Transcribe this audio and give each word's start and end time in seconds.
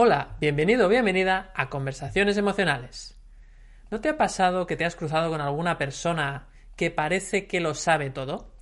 Hola, 0.00 0.36
bienvenido 0.40 0.86
o 0.86 0.88
bienvenida 0.88 1.50
a 1.56 1.68
Conversaciones 1.68 2.36
Emocionales. 2.36 3.18
¿No 3.90 4.00
te 4.00 4.10
ha 4.10 4.16
pasado 4.16 4.64
que 4.64 4.76
te 4.76 4.84
has 4.84 4.94
cruzado 4.94 5.28
con 5.28 5.40
alguna 5.40 5.76
persona 5.76 6.46
que 6.76 6.92
parece 6.92 7.48
que 7.48 7.58
lo 7.58 7.74
sabe 7.74 8.10
todo? 8.10 8.54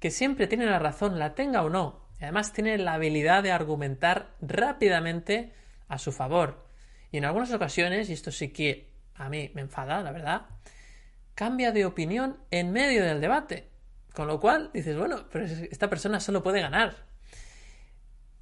Que 0.00 0.10
siempre 0.10 0.46
tiene 0.48 0.66
la 0.66 0.78
razón, 0.78 1.18
la 1.18 1.34
tenga 1.34 1.62
o 1.62 1.70
no. 1.70 2.10
Y 2.20 2.24
además 2.24 2.52
tiene 2.52 2.76
la 2.76 2.92
habilidad 2.92 3.42
de 3.42 3.52
argumentar 3.52 4.34
rápidamente 4.42 5.54
a 5.88 5.96
su 5.96 6.12
favor. 6.12 6.68
Y 7.10 7.16
en 7.16 7.24
algunas 7.24 7.54
ocasiones, 7.54 8.10
y 8.10 8.12
esto 8.12 8.30
sí 8.30 8.48
que 8.48 8.92
a 9.14 9.30
mí 9.30 9.50
me 9.54 9.62
enfada, 9.62 10.02
la 10.02 10.12
verdad, 10.12 10.42
cambia 11.34 11.72
de 11.72 11.86
opinión 11.86 12.36
en 12.50 12.70
medio 12.70 13.02
del 13.02 13.22
debate. 13.22 13.70
Con 14.12 14.26
lo 14.26 14.38
cual 14.38 14.70
dices, 14.74 14.94
bueno, 14.94 15.26
pero 15.32 15.46
esta 15.46 15.88
persona 15.88 16.20
solo 16.20 16.42
puede 16.42 16.60
ganar. 16.60 17.06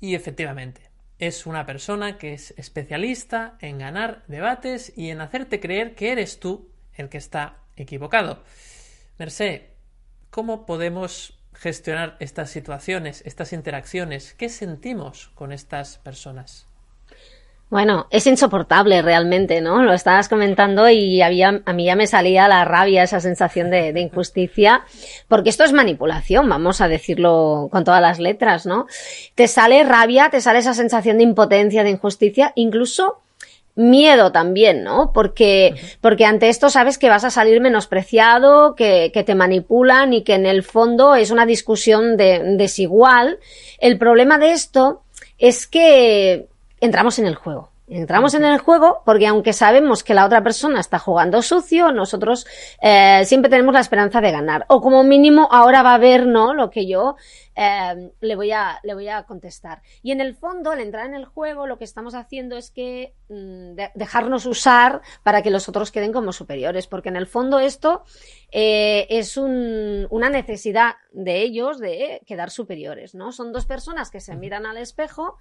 Y 0.01 0.17
efectivamente, 0.17 0.90
es 1.21 1.47
una 1.47 1.67
persona 1.67 2.17
que 2.19 2.33
es 2.33 2.53
especialista 2.57 3.57
en 3.61 3.79
ganar 3.79 4.25
debates 4.27 4.93
y 4.97 5.11
en 5.11 5.21
hacerte 5.21 5.61
creer 5.61 5.95
que 5.95 6.13
eres 6.13 6.41
tú 6.41 6.71
el 6.95 7.09
que 7.09 7.19
está 7.19 7.59
equivocado. 7.77 8.43
Mercé, 9.19 9.75
¿cómo 10.31 10.65
podemos 10.65 11.39
gestionar 11.53 12.17
estas 12.21 12.51
situaciones, 12.51 13.23
estas 13.27 13.53
interacciones? 13.53 14.33
¿Qué 14.33 14.49
sentimos 14.49 15.29
con 15.35 15.53
estas 15.53 15.99
personas? 15.99 16.70
Bueno, 17.71 18.09
es 18.11 18.27
insoportable 18.27 19.01
realmente, 19.01 19.61
¿no? 19.61 19.85
Lo 19.85 19.93
estabas 19.93 20.29
comentando 20.29 20.91
y 20.91 21.23
había, 21.23 21.63
a 21.65 21.73
mí 21.73 21.85
ya 21.85 21.95
me 21.95 22.09
salía 22.09 22.49
la 22.49 22.65
rabia, 22.65 23.05
esa 23.05 23.21
sensación 23.21 23.71
de, 23.71 23.99
injusticia, 24.01 24.83
porque 25.29 25.51
esto 25.51 25.63
es 25.63 25.73
manipulación, 25.73 26.49
vamos 26.49 26.81
a 26.81 26.89
decirlo 26.89 27.69
con 27.71 27.85
todas 27.85 28.03
las 28.03 28.19
letras, 28.19 28.67
¿no? 28.67 28.87
Te 29.37 29.47
sale 29.47 29.85
rabia, 29.85 30.31
te 30.31 30.41
sale 30.41 30.59
esa 30.59 30.75
sensación 30.75 31.19
de 31.19 31.23
impotencia, 31.23 31.85
de 31.85 31.91
injusticia, 31.91 32.53
incluso 32.57 33.21
miedo 33.77 34.33
también, 34.33 34.83
¿no? 34.83 35.13
Porque, 35.15 35.77
porque 36.01 36.25
ante 36.25 36.49
esto 36.49 36.71
sabes 36.71 36.99
que 36.99 37.09
vas 37.09 37.23
a 37.23 37.31
salir 37.31 37.61
menospreciado, 37.61 38.75
que, 38.75 39.13
que 39.15 39.23
te 39.23 39.37
manipulan 39.37 40.13
y 40.13 40.25
que 40.25 40.35
en 40.35 40.45
el 40.45 40.65
fondo 40.65 41.15
es 41.15 41.31
una 41.31 41.47
discusión 41.47 42.17
de, 42.17 42.57
desigual. 42.57 43.39
El 43.79 43.97
problema 43.97 44.39
de 44.39 44.51
esto 44.51 45.03
es 45.39 45.69
que 45.69 46.50
entramos 46.81 47.19
en 47.19 47.27
el 47.27 47.35
juego. 47.35 47.71
Entramos 47.91 48.35
en 48.35 48.45
el 48.45 48.59
juego 48.59 49.03
porque 49.05 49.27
aunque 49.27 49.53
sabemos 49.53 50.05
que 50.05 50.15
la 50.15 50.25
otra 50.25 50.45
persona 50.45 50.79
está 50.79 51.01
jugando 51.01 51.43
sucio, 51.43 51.91
nosotros 51.91 52.47
eh, 52.81 53.23
siempre 53.25 53.51
tenemos 53.51 53.75
la 53.75 53.81
esperanza 53.81 54.21
de 54.21 54.31
ganar. 54.31 54.65
O 54.69 54.81
como 54.81 55.03
mínimo 55.03 55.49
ahora 55.51 55.83
va 55.83 55.95
a 55.95 55.99
ver, 55.99 56.25
¿no? 56.25 56.55
Lo 56.55 56.71
que 56.71 56.87
yo 56.87 57.17
eh, 57.57 58.13
le, 58.21 58.37
voy 58.37 58.53
a, 58.53 58.79
le 58.85 58.95
voy 58.95 59.09
a 59.09 59.25
contestar. 59.25 59.83
Y 60.05 60.13
en 60.13 60.21
el 60.21 60.37
fondo, 60.37 60.71
al 60.71 60.79
entrar 60.79 61.05
en 61.05 61.17
el 61.17 61.25
juego, 61.25 61.67
lo 61.67 61.79
que 61.79 61.85
estamos 61.85 62.15
haciendo 62.15 62.57
es 62.57 62.71
que 62.71 63.13
mm, 63.29 63.75
de, 63.75 63.91
dejarnos 63.97 64.47
usar 64.47 65.01
para 65.25 65.43
que 65.43 65.51
los 65.51 65.69
otros 65.69 65.91
queden 65.91 66.13
como 66.13 66.33
superiores. 66.33 66.87
Porque 66.87 67.09
en 67.09 67.17
el 67.17 67.27
fondo 67.27 67.59
esto 67.59 68.05
eh, 68.53 69.09
es 69.11 69.37
un, 69.37 70.07
una 70.11 70.31
necesidad 70.31 70.95
de 71.11 71.43
ellos 71.43 71.81
de 71.81 72.23
quedar 72.25 72.51
superiores, 72.51 73.17
¿no? 73.17 73.33
Son 73.33 73.53
dos 73.53 73.67
personas 73.67 74.13
que 74.13 74.21
se 74.21 74.37
miran 74.37 74.65
al 74.65 74.77
espejo 74.77 75.39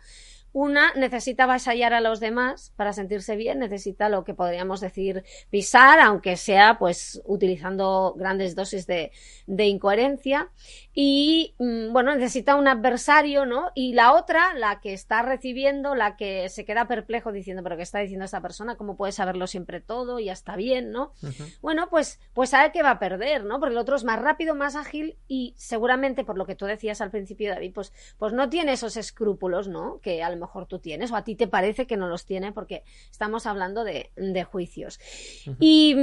una 0.52 0.94
necesita 0.96 1.46
vasallar 1.46 1.94
a 1.94 2.02
los 2.02 2.20
demás 2.20 2.74
para 2.76 2.94
sentirse 2.94 3.36
bien, 3.36 3.60
necesita 3.60 4.10
lo 4.10 4.24
que 4.24 4.34
podríamos 4.34 4.82
decir 4.82 5.24
pisar, 5.50 6.00
aunque 6.00 6.38
sea 6.38 6.78
pues 6.80 7.22
utilizando 7.26 8.14
grandes 8.18 8.56
dosis 8.56 8.88
de, 8.88 9.12
de 9.48 9.66
incoherencia. 9.66 10.50
Y 10.94 11.56
mm, 11.60 11.94
bueno, 11.94 12.14
necesita 12.16 12.56
un 12.56 12.68
adversario, 12.68 13.46
¿no? 13.46 13.72
Y 13.76 13.94
la 13.94 14.14
otra, 14.14 14.54
la 14.56 14.82
que 14.82 14.94
está 14.94 15.22
recibiendo, 15.22 15.96
la 15.96 16.18
que 16.18 16.50
se 16.50 16.66
queda 16.66 16.88
perplejo 16.88 17.32
diciendo, 17.32 17.64
pero 17.64 17.78
¿qué 17.78 17.84
está 17.84 18.00
diciendo 18.00 18.26
esta 18.26 18.42
persona? 18.42 18.76
¿Cómo 18.76 18.98
puede 18.98 19.12
saberlo 19.12 19.48
siempre 19.48 19.80
todo? 19.82 20.20
Y 20.20 20.26
ya 20.26 20.34
está 20.34 20.56
bien, 20.56 20.92
¿no? 20.92 21.14
Uh 21.22 21.28
-huh. 21.28 21.58
Bueno, 21.62 21.90
pues, 21.90 22.20
pues 22.34 22.50
sabe 22.50 22.72
que 22.72 22.84
va 22.84 22.92
a 22.92 23.00
perder, 23.00 23.46
¿no? 23.46 23.60
Porque 23.60 23.74
el 23.74 23.78
otro 23.78 23.96
es 23.96 24.04
más 24.04 24.20
rápido, 24.20 24.56
más 24.56 24.76
ágil 24.76 25.18
y 25.28 25.54
seguramente, 25.58 26.26
por 26.26 26.38
lo 26.38 26.46
que 26.46 26.56
tú 26.56 26.66
decías 26.66 27.02
al 27.02 27.12
principio, 27.12 27.52
David, 27.52 27.72
pues, 27.74 27.94
pues 28.18 28.34
no 28.34 28.50
tiene 28.50 28.74
esos 28.74 28.98
escrúpulos, 28.98 29.68
¿no? 29.68 30.00
Que 30.02 30.24
mejor 30.40 30.66
tú 30.66 30.80
tienes, 30.80 31.12
o 31.12 31.16
a 31.16 31.24
ti 31.24 31.36
te 31.36 31.48
parece 31.48 31.86
que 31.86 31.98
no 31.98 32.08
los 32.08 32.26
tiene, 32.26 32.52
porque 32.52 32.84
estamos 33.12 33.46
hablando 33.46 33.84
de, 33.84 34.12
de 34.16 34.44
juicios. 34.44 35.00
Uh 35.46 35.52
-huh. 35.52 35.58
Y, 35.60 35.96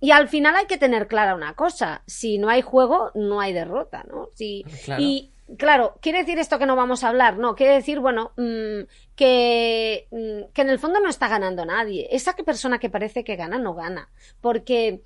y, 0.00 0.10
al 0.10 0.28
final 0.28 0.56
hay 0.56 0.66
que 0.66 0.78
tener 0.78 1.06
clara 1.08 1.34
una 1.34 1.54
cosa: 1.54 2.02
si 2.06 2.38
no 2.38 2.48
hay 2.48 2.62
juego, 2.62 3.10
no 3.14 3.40
hay 3.40 3.52
derrota, 3.52 4.04
¿no? 4.08 4.28
Si, 4.34 4.64
claro. 4.84 5.02
Y 5.02 5.30
claro, 5.58 5.98
¿quiere 6.00 6.20
decir 6.20 6.38
esto 6.38 6.58
que 6.58 6.66
no 6.66 6.76
vamos 6.76 7.04
a 7.04 7.08
hablar? 7.08 7.38
No, 7.38 7.54
quiere 7.54 7.74
decir, 7.74 8.00
bueno, 8.00 8.32
mmm, 8.36 8.82
que, 9.16 10.06
mmm, 10.10 10.52
que 10.52 10.62
en 10.62 10.70
el 10.70 10.78
fondo 10.78 11.00
no 11.00 11.08
está 11.08 11.28
ganando 11.28 11.64
nadie. 11.64 12.08
Esa 12.10 12.34
persona 12.34 12.78
que 12.78 12.90
parece 12.90 13.24
que 13.24 13.36
gana, 13.36 13.58
no 13.58 13.74
gana. 13.74 14.08
Porque 14.40 15.02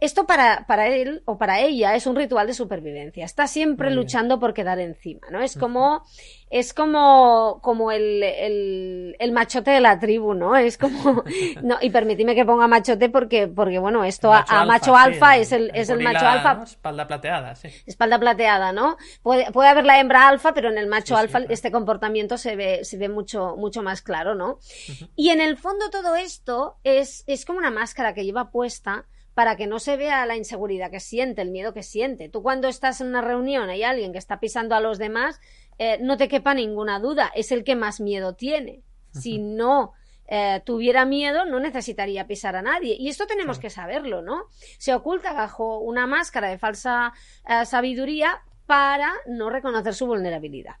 esto 0.00 0.26
para, 0.26 0.66
para 0.66 0.88
él 0.88 1.22
o 1.24 1.38
para 1.38 1.60
ella 1.60 1.94
es 1.94 2.06
un 2.06 2.14
ritual 2.14 2.46
de 2.46 2.52
supervivencia. 2.52 3.24
Está 3.24 3.46
siempre 3.46 3.90
luchando 3.90 4.38
por 4.38 4.52
quedar 4.52 4.78
encima, 4.80 5.28
¿no? 5.30 5.40
Es 5.40 5.56
como, 5.56 6.04
es 6.50 6.74
como, 6.74 7.60
como 7.62 7.90
el, 7.90 8.22
el, 8.22 9.16
el, 9.18 9.32
machote 9.32 9.70
de 9.70 9.80
la 9.80 9.98
tribu, 9.98 10.34
¿no? 10.34 10.56
Es 10.56 10.76
como, 10.76 11.24
no, 11.62 11.78
y 11.80 11.88
permitidme 11.88 12.34
que 12.34 12.44
ponga 12.44 12.68
machote 12.68 13.08
porque, 13.08 13.48
porque 13.48 13.78
bueno, 13.78 14.04
esto 14.04 14.28
macho 14.28 14.52
a, 14.52 14.60
a, 14.60 14.66
macho 14.66 14.94
alfa, 14.94 15.34
sí, 15.34 15.40
es 15.40 15.52
el, 15.52 15.70
es 15.72 15.88
el 15.88 16.00
macho 16.00 16.26
alfa. 16.26 16.54
¿no? 16.54 16.64
Espalda 16.64 17.06
plateada, 17.06 17.54
sí. 17.54 17.68
Espalda 17.86 18.18
plateada, 18.18 18.72
¿no? 18.72 18.98
Puede, 19.22 19.50
puede 19.52 19.70
haber 19.70 19.86
la 19.86 19.98
hembra 20.00 20.28
alfa, 20.28 20.52
pero 20.52 20.68
en 20.68 20.76
el 20.76 20.86
macho 20.86 21.14
sí, 21.14 21.20
alfa 21.20 21.38
sí, 21.38 21.44
claro. 21.44 21.54
este 21.54 21.72
comportamiento 21.72 22.36
se 22.36 22.56
ve, 22.56 22.84
se 22.84 22.98
ve 22.98 23.08
mucho, 23.08 23.56
mucho 23.56 23.82
más 23.82 24.02
claro, 24.02 24.34
¿no? 24.34 24.50
Uh 24.50 24.92
-huh. 24.92 25.10
Y 25.16 25.30
en 25.30 25.40
el 25.40 25.56
fondo 25.56 25.88
todo 25.88 26.14
esto 26.14 26.76
es, 26.84 27.24
es 27.26 27.46
como 27.46 27.58
una 27.58 27.70
máscara 27.70 28.12
que 28.12 28.24
lleva 28.24 28.50
puesta 28.50 29.06
para 29.38 29.54
que 29.54 29.68
no 29.68 29.78
se 29.78 29.96
vea 29.96 30.26
la 30.26 30.36
inseguridad 30.36 30.90
que 30.90 30.98
siente, 30.98 31.42
el 31.42 31.52
miedo 31.52 31.72
que 31.72 31.84
siente. 31.84 32.28
Tú 32.28 32.42
cuando 32.42 32.66
estás 32.66 33.00
en 33.00 33.06
una 33.06 33.20
reunión 33.20 33.68
hay 33.68 33.84
alguien 33.84 34.10
que 34.10 34.18
está 34.18 34.40
pisando 34.40 34.74
a 34.74 34.80
los 34.80 34.98
demás, 34.98 35.40
eh, 35.78 35.96
no 36.00 36.16
te 36.16 36.26
quepa 36.26 36.54
ninguna 36.54 36.98
duda, 36.98 37.30
es 37.36 37.52
el 37.52 37.62
que 37.62 37.76
más 37.76 38.00
miedo 38.00 38.34
tiene. 38.34 38.82
Si 39.12 39.38
no 39.38 39.92
eh, 40.26 40.60
tuviera 40.64 41.04
miedo, 41.04 41.44
no 41.44 41.60
necesitaría 41.60 42.26
pisar 42.26 42.56
a 42.56 42.62
nadie. 42.62 42.96
Y 42.98 43.10
esto 43.10 43.28
tenemos 43.28 43.60
que 43.60 43.70
saberlo, 43.70 44.22
¿no? 44.22 44.46
Se 44.76 44.92
oculta 44.92 45.32
bajo 45.32 45.78
una 45.78 46.08
máscara 46.08 46.48
de 46.48 46.58
falsa 46.58 47.12
eh, 47.48 47.64
sabiduría 47.64 48.42
para 48.66 49.12
no 49.28 49.50
reconocer 49.50 49.94
su 49.94 50.06
vulnerabilidad. 50.06 50.78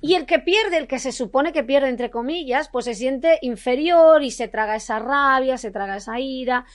Y 0.00 0.14
el 0.14 0.26
que 0.26 0.40
pierde, 0.40 0.78
el 0.78 0.88
que 0.88 0.98
se 0.98 1.12
supone 1.12 1.52
que 1.52 1.62
pierde, 1.62 1.88
entre 1.88 2.10
comillas, 2.10 2.68
pues 2.68 2.86
se 2.86 2.94
siente 2.94 3.38
inferior 3.42 4.24
y 4.24 4.32
se 4.32 4.48
traga 4.48 4.74
esa 4.74 4.98
rabia, 4.98 5.58
se 5.58 5.70
traga 5.70 5.96
esa 5.96 6.18
ira 6.18 6.66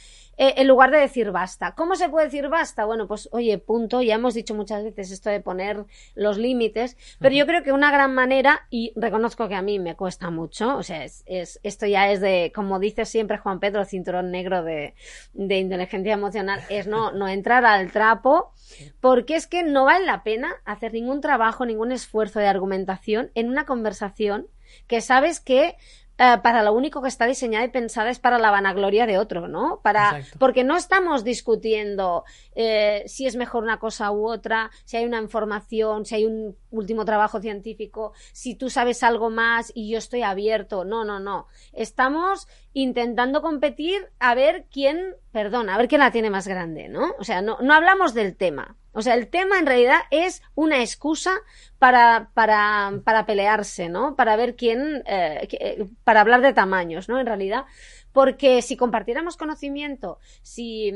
eh, 0.41 0.53
en 0.55 0.69
lugar 0.69 0.89
de 0.89 0.99
decir 0.99 1.31
basta. 1.31 1.75
¿Cómo 1.75 1.97
se 1.97 2.07
puede 2.07 2.27
decir 2.27 2.47
basta? 2.47 2.85
Bueno, 2.85 3.07
pues 3.09 3.27
oye, 3.33 3.57
punto, 3.57 4.01
ya 4.01 4.15
hemos 4.15 4.33
dicho 4.33 4.55
muchas 4.55 4.85
veces 4.85 5.11
esto 5.11 5.29
de 5.29 5.41
poner 5.41 5.83
los 6.15 6.37
límites, 6.37 6.95
pero 7.19 7.35
yo 7.35 7.45
creo 7.45 7.61
que 7.61 7.73
una 7.73 7.91
gran 7.91 8.15
manera, 8.15 8.65
y 8.69 8.93
reconozco 8.95 9.49
que 9.49 9.55
a 9.55 9.61
mí 9.61 9.79
me 9.79 9.97
cuesta 9.97 10.29
mucho, 10.29 10.77
o 10.77 10.83
sea, 10.83 11.03
es, 11.03 11.23
es 11.25 11.59
esto 11.63 11.85
ya 11.87 12.09
es 12.09 12.21
de, 12.21 12.53
como 12.55 12.79
dice 12.79 13.03
siempre 13.03 13.37
Juan 13.37 13.59
Pedro, 13.59 13.83
cinturón 13.83 14.31
negro 14.31 14.63
de, 14.63 14.95
de 15.33 15.57
inteligencia 15.57 16.13
emocional, 16.13 16.61
es 16.69 16.87
no, 16.87 17.11
no 17.11 17.27
entrar 17.27 17.65
al 17.65 17.91
trapo, 17.91 18.53
porque 19.01 19.35
es 19.35 19.45
que 19.45 19.63
no 19.63 19.83
vale 19.83 20.05
la 20.05 20.23
pena 20.23 20.55
hacer 20.63 20.93
ningún 20.93 21.19
trabajo, 21.19 21.65
ningún 21.65 21.91
esfuerzo 21.91 22.39
de 22.39 22.47
argumentación 22.47 23.29
en 23.35 23.49
una 23.49 23.65
conversación 23.65 24.47
que 24.87 25.01
sabes 25.01 25.41
que 25.41 25.75
eh, 26.19 26.37
para 26.43 26.63
lo 26.63 26.73
único 26.73 27.01
que 27.01 27.07
está 27.07 27.25
diseñada 27.25 27.63
y 27.63 27.69
pensada 27.69 28.09
es 28.09 28.19
para 28.19 28.37
la 28.37 28.51
vanagloria 28.51 29.05
de 29.05 29.17
otro, 29.17 29.47
¿no? 29.47 29.79
Para, 29.81 30.21
porque 30.37 30.65
no 30.65 30.75
estamos 30.75 31.23
discutiendo 31.23 32.25
eh, 32.55 33.03
si 33.07 33.25
es 33.25 33.37
mejor 33.37 33.63
una 33.63 33.79
cosa 33.79 34.11
u 34.11 34.27
otra, 34.27 34.69
si 34.83 34.97
hay 34.97 35.05
una 35.05 35.21
información, 35.21 36.05
si 36.05 36.15
hay 36.15 36.25
un 36.25 36.57
último 36.71 37.05
trabajo 37.05 37.39
científico, 37.39 38.11
si 38.33 38.55
tú 38.55 38.69
sabes 38.69 39.01
algo 39.01 39.29
más 39.29 39.71
y 39.73 39.89
yo 39.89 39.97
estoy 39.97 40.23
abierto. 40.23 40.83
No, 40.83 41.05
no, 41.05 41.21
no. 41.21 41.47
Estamos 41.71 42.49
intentando 42.73 43.41
competir 43.41 44.09
a 44.19 44.35
ver 44.35 44.65
quién, 44.69 45.15
perdón, 45.31 45.69
a 45.69 45.77
ver 45.77 45.87
quién 45.87 46.01
la 46.01 46.11
tiene 46.11 46.29
más 46.29 46.49
grande, 46.49 46.89
¿no? 46.89 47.15
O 47.17 47.23
sea, 47.23 47.41
no, 47.41 47.59
no 47.61 47.73
hablamos 47.73 48.13
del 48.13 48.35
tema. 48.35 48.75
O 48.91 49.01
sea, 49.01 49.13
el 49.13 49.27
tema 49.27 49.59
en 49.59 49.65
realidad 49.65 49.99
es 50.11 50.41
una 50.55 50.81
excusa 50.81 51.31
para, 51.77 52.31
para, 52.33 53.01
para 53.03 53.25
pelearse, 53.25 53.89
¿no? 53.89 54.15
Para 54.15 54.35
ver 54.35 54.55
quién, 54.55 55.03
eh, 55.05 55.87
para 56.03 56.21
hablar 56.21 56.41
de 56.41 56.53
tamaños, 56.53 57.07
¿no? 57.07 57.19
En 57.19 57.25
realidad, 57.25 57.65
porque 58.11 58.61
si 58.61 58.75
compartiéramos 58.77 59.37
conocimiento, 59.37 60.19
si, 60.41 60.91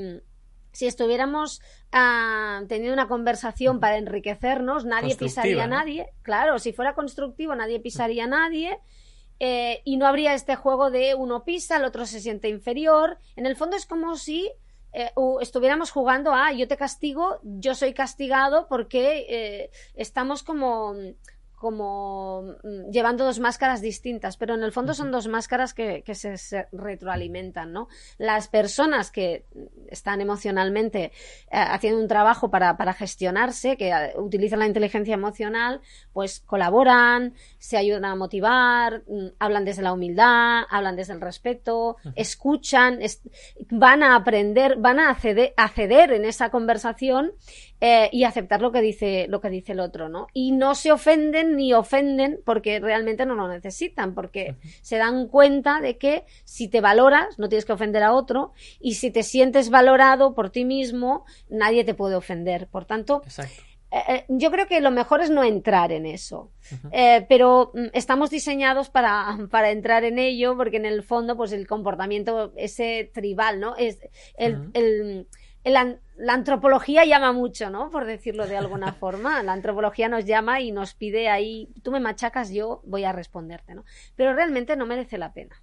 si 0.71 0.87
estuviéramos 0.87 1.61
uh, 1.93 2.65
teniendo 2.67 2.93
una 2.93 3.07
conversación 3.07 3.79
para 3.79 3.97
enriquecernos, 3.97 4.85
nadie 4.85 5.15
pisaría 5.15 5.63
a 5.63 5.67
nadie. 5.67 6.07
Claro, 6.23 6.57
si 6.59 6.73
fuera 6.73 6.95
constructivo, 6.95 7.55
nadie 7.55 7.79
pisaría 7.79 8.25
a 8.25 8.27
nadie. 8.27 8.79
Eh, 9.39 9.81
y 9.83 9.97
no 9.97 10.07
habría 10.07 10.33
este 10.35 10.55
juego 10.55 10.89
de 10.89 11.15
uno 11.15 11.43
pisa, 11.43 11.77
el 11.77 11.83
otro 11.83 12.05
se 12.05 12.21
siente 12.21 12.49
inferior. 12.49 13.17
En 13.35 13.45
el 13.45 13.55
fondo 13.55 13.75
es 13.75 13.85
como 13.85 14.15
si 14.15 14.51
eh, 14.93 15.11
estuviéramos 15.41 15.91
jugando 15.91 16.33
a 16.33 16.51
yo 16.53 16.67
te 16.67 16.77
castigo, 16.77 17.39
yo 17.43 17.73
soy 17.73 17.93
castigado 17.93 18.67
porque 18.67 19.25
eh, 19.27 19.71
estamos 19.95 20.43
como 20.43 20.95
como 21.63 22.57
mm, 22.61 22.91
llevando 22.91 23.23
dos 23.23 23.39
máscaras 23.39 23.81
distintas, 23.81 24.35
pero 24.35 24.53
en 24.53 24.63
el 24.63 24.73
fondo 24.73 24.93
son 24.93 25.11
dos 25.11 25.29
máscaras 25.29 25.73
que, 25.73 26.03
se, 26.13 26.67
retroalimentan, 26.73 27.71
¿no? 27.71 27.87
Las 28.17 28.49
personas 28.49 29.11
que 29.11 29.45
están 29.87 30.19
emocionalmente 30.19 31.05
eh, 31.05 31.11
haciendo 31.51 32.01
un 32.01 32.09
trabajo 32.09 32.51
para, 32.51 32.75
gestionarse, 32.93 33.77
que 33.77 33.91
eh, 33.91 34.11
utilizan 34.17 34.59
la 34.59 34.67
inteligencia 34.67 35.13
emocional, 35.13 35.79
pues 36.11 36.41
colaboran, 36.41 37.33
se 37.59 37.77
ayudan 37.77 38.03
a 38.03 38.15
motivar, 38.15 39.03
mm, 39.07 39.27
hablan 39.39 39.63
desde 39.63 39.83
la 39.83 39.93
humildad, 39.93 40.63
hablan 40.69 40.97
desde 40.97 41.13
el 41.13 41.21
respeto, 41.21 41.95
escuchan, 42.15 42.99
van 43.69 44.03
a 44.03 44.17
aprender, 44.17 44.75
van 44.79 44.99
a 44.99 45.11
acceder, 45.11 45.53
acceder 45.55 46.11
en 46.11 46.25
esa 46.25 46.49
conversación 46.49 47.31
eh, 47.81 48.09
y 48.13 48.23
aceptar 48.23 48.61
lo 48.61 48.71
que 48.71 48.81
dice 48.81 49.25
lo 49.27 49.41
que 49.41 49.49
dice 49.49 49.73
el 49.73 49.81
otro, 49.81 50.07
¿no? 50.07 50.27
Y 50.33 50.51
no 50.51 50.73
se 50.73 50.91
ofenden 50.91 51.57
ni 51.57 51.73
ofenden 51.73 52.39
porque 52.45 52.79
realmente 52.79 53.25
no 53.25 53.35
lo 53.35 53.47
necesitan, 53.49 54.13
porque 54.13 54.55
se 54.81 54.97
dan 54.97 55.27
cuenta 55.27 55.81
de 55.81 55.97
que 55.97 56.23
si 56.45 56.69
te 56.69 56.79
valoras 56.79 57.37
no 57.39 57.49
tienes 57.49 57.65
que 57.65 57.73
ofender 57.73 58.03
a 58.03 58.13
otro 58.13 58.53
y 58.79 58.93
si 58.93 59.11
te 59.11 59.23
sientes 59.23 59.69
valorado 59.69 60.33
por 60.33 60.49
ti 60.49 60.63
mismo 60.63 61.25
nadie 61.49 61.83
te 61.83 61.93
puede 61.93 62.15
ofender. 62.15 62.67
Por 62.67 62.85
tanto, 62.85 63.21
eh, 63.91 64.01
eh, 64.07 64.25
yo 64.29 64.49
creo 64.49 64.65
que 64.65 64.79
lo 64.79 64.91
mejor 64.91 65.21
es 65.21 65.29
no 65.29 65.43
entrar 65.43 65.91
en 65.91 66.05
eso. 66.05 66.51
pero 67.27 67.71
mm, 67.73 67.87
estamos 67.91 68.29
diseñados 68.29 68.89
para, 68.89 69.37
para, 69.51 69.71
entrar 69.71 70.05
en 70.05 70.19
ello 70.19 70.55
porque 70.55 70.77
en 70.77 70.85
el 70.85 71.03
fondo, 71.03 71.35
pues 71.35 71.51
el 71.51 71.67
comportamiento 71.67 72.53
ese 72.55 73.11
tribal, 73.13 73.59
¿no? 73.59 73.75
Es 73.75 73.99
el 74.37 75.27
la, 75.71 75.97
antropología 76.27 77.05
llama 77.05 77.31
mucho, 77.31 77.69
¿no? 77.69 77.89
Por 77.89 78.05
decirlo 78.05 78.47
de 78.47 78.57
alguna 78.57 78.93
forma. 78.99 79.41
La 79.43 79.53
antropología 79.53 80.09
nos 80.09 80.25
llama 80.25 80.61
y 80.61 80.71
nos 80.71 80.93
pide 80.93 81.29
ahí, 81.29 81.69
tú 81.83 81.91
me 81.91 81.99
machacas, 81.99 82.51
yo 82.51 82.81
voy 82.85 83.03
a 83.05 83.11
responderte, 83.11 83.75
¿no? 83.75 83.85
Pero 84.15 84.33
realmente 84.33 84.75
no 84.75 84.85
merece 84.85 85.17
la 85.17 85.33
pena. 85.33 85.61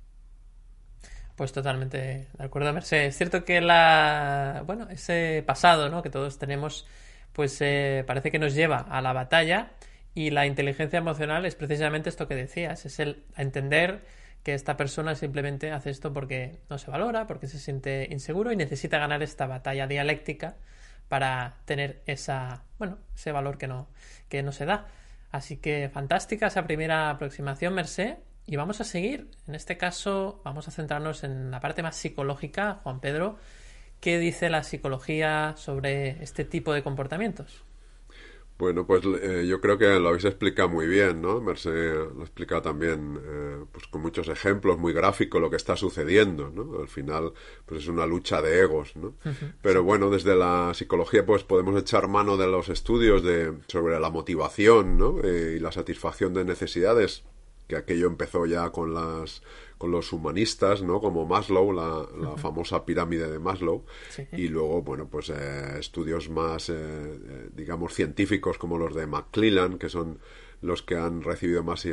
Pues 1.36 1.52
totalmente 1.52 1.98
de 1.98 2.44
acuerdo, 2.44 2.72
Mercedes. 2.72 3.08
Es 3.08 3.16
cierto 3.16 3.44
que 3.44 3.60
la, 3.60 4.62
bueno, 4.66 4.88
ese 4.90 5.42
pasado, 5.46 5.88
¿no? 5.88 6.02
Que 6.02 6.10
todos 6.10 6.38
tenemos, 6.38 6.86
pues 7.32 7.58
eh, 7.60 8.04
parece 8.06 8.30
que 8.30 8.38
nos 8.38 8.54
lleva 8.54 8.78
a 8.78 9.00
la 9.00 9.12
batalla 9.12 9.70
y 10.14 10.30
la 10.30 10.46
inteligencia 10.46 10.98
emocional 10.98 11.46
es 11.46 11.54
precisamente 11.54 12.08
esto 12.08 12.28
que 12.28 12.34
decías, 12.34 12.84
es 12.84 12.98
el 12.98 13.24
entender 13.36 14.02
que 14.42 14.54
esta 14.54 14.76
persona 14.76 15.14
simplemente 15.14 15.72
hace 15.72 15.90
esto 15.90 16.12
porque 16.12 16.60
no 16.70 16.78
se 16.78 16.90
valora, 16.90 17.26
porque 17.26 17.46
se 17.46 17.58
siente 17.58 18.08
inseguro 18.10 18.52
y 18.52 18.56
necesita 18.56 18.98
ganar 18.98 19.22
esta 19.22 19.46
batalla 19.46 19.86
dialéctica 19.86 20.56
para 21.08 21.56
tener 21.64 22.02
esa, 22.06 22.64
bueno, 22.78 22.98
ese 23.14 23.32
valor 23.32 23.58
que 23.58 23.66
no, 23.66 23.88
que 24.28 24.42
no 24.42 24.52
se 24.52 24.64
da. 24.64 24.86
Así 25.30 25.56
que 25.58 25.90
fantástica 25.92 26.46
esa 26.46 26.64
primera 26.64 27.10
aproximación, 27.10 27.74
Merced. 27.74 28.18
Y 28.46 28.56
vamos 28.56 28.80
a 28.80 28.84
seguir. 28.84 29.30
En 29.46 29.54
este 29.54 29.76
caso, 29.76 30.40
vamos 30.44 30.66
a 30.66 30.70
centrarnos 30.70 31.22
en 31.22 31.50
la 31.50 31.60
parte 31.60 31.82
más 31.82 31.96
psicológica, 31.96 32.80
Juan 32.82 33.00
Pedro. 33.00 33.38
¿Qué 34.00 34.18
dice 34.18 34.48
la 34.50 34.64
psicología 34.64 35.54
sobre 35.56 36.22
este 36.22 36.44
tipo 36.44 36.72
de 36.72 36.82
comportamientos? 36.82 37.64
Bueno, 38.60 38.86
pues 38.86 39.02
eh, 39.22 39.46
yo 39.48 39.58
creo 39.58 39.78
que 39.78 39.98
lo 39.98 40.10
habéis 40.10 40.26
explicado 40.26 40.68
muy 40.68 40.86
bien, 40.86 41.22
¿no? 41.22 41.40
Merced 41.40 41.94
lo 42.14 42.20
ha 42.20 42.24
explicado 42.24 42.60
también 42.60 43.18
eh, 43.24 43.64
pues 43.72 43.86
con 43.86 44.02
muchos 44.02 44.28
ejemplos, 44.28 44.76
muy 44.76 44.92
gráfico 44.92 45.40
lo 45.40 45.48
que 45.48 45.56
está 45.56 45.76
sucediendo, 45.76 46.50
¿no? 46.50 46.78
Al 46.78 46.88
final, 46.88 47.32
pues 47.64 47.80
es 47.80 47.88
una 47.88 48.04
lucha 48.04 48.42
de 48.42 48.60
egos, 48.60 48.96
¿no? 48.96 49.14
Pero 49.62 49.82
bueno, 49.82 50.10
desde 50.10 50.36
la 50.36 50.74
psicología 50.74 51.24
pues 51.24 51.42
podemos 51.42 51.74
echar 51.80 52.06
mano 52.06 52.36
de 52.36 52.48
los 52.48 52.68
estudios 52.68 53.22
de, 53.22 53.54
sobre 53.66 53.98
la 53.98 54.10
motivación, 54.10 54.98
¿no? 54.98 55.20
Eh, 55.24 55.54
y 55.56 55.58
la 55.58 55.72
satisfacción 55.72 56.34
de 56.34 56.44
necesidades, 56.44 57.24
que 57.70 57.76
aquello 57.76 58.08
empezó 58.08 58.44
ya 58.46 58.70
con 58.70 58.92
las 58.92 59.42
con 59.80 59.90
los 59.92 60.12
humanistas, 60.12 60.82
¿no? 60.82 61.00
Como 61.00 61.24
Maslow, 61.24 61.72
la, 61.72 62.36
famosa 62.36 62.84
pirámide 62.84 63.30
de 63.30 63.38
Maslow, 63.38 63.82
y 64.32 64.48
luego, 64.48 64.82
bueno, 64.82 65.08
pues 65.08 65.30
eh, 65.30 65.78
estudios 65.78 66.28
más, 66.28 66.68
eh, 66.68 66.74
eh, 66.74 67.48
digamos, 67.56 67.94
científicos 67.94 68.58
como 68.58 68.76
los 68.76 68.94
de 68.94 69.06
McClellan, 69.06 69.78
que 69.78 69.88
son 69.88 70.18
los 70.60 70.82
que 70.82 70.96
han 70.96 71.22
recibido 71.22 71.64
más 71.64 71.88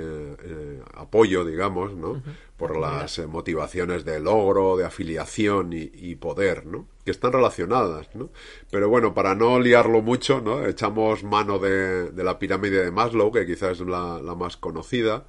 apoyo, 0.96 1.46
digamos, 1.46 1.94
¿no? 1.94 2.22
Por 2.58 2.78
las 2.78 3.26
motivaciones 3.26 4.04
de 4.04 4.20
logro, 4.20 4.76
de 4.76 4.84
afiliación 4.84 5.70
y, 5.72 6.16
poder, 6.16 6.66
¿no? 6.66 6.90
Que 7.06 7.12
están 7.12 7.32
relacionadas, 7.32 8.14
¿no? 8.14 8.30
Pero 8.70 8.90
bueno, 8.90 9.14
para 9.14 9.34
no 9.34 9.62
liarlo 9.62 10.02
mucho, 10.02 10.42
¿no? 10.42 10.66
Echamos 10.66 11.24
mano 11.24 11.58
de, 11.58 12.12
la 12.22 12.38
pirámide 12.38 12.84
de 12.84 12.92
Maslow, 12.92 13.32
que 13.32 13.46
quizás 13.46 13.80
es 13.80 13.88
la, 13.88 14.20
la 14.22 14.36
más 14.36 14.58
conocida, 14.58 15.26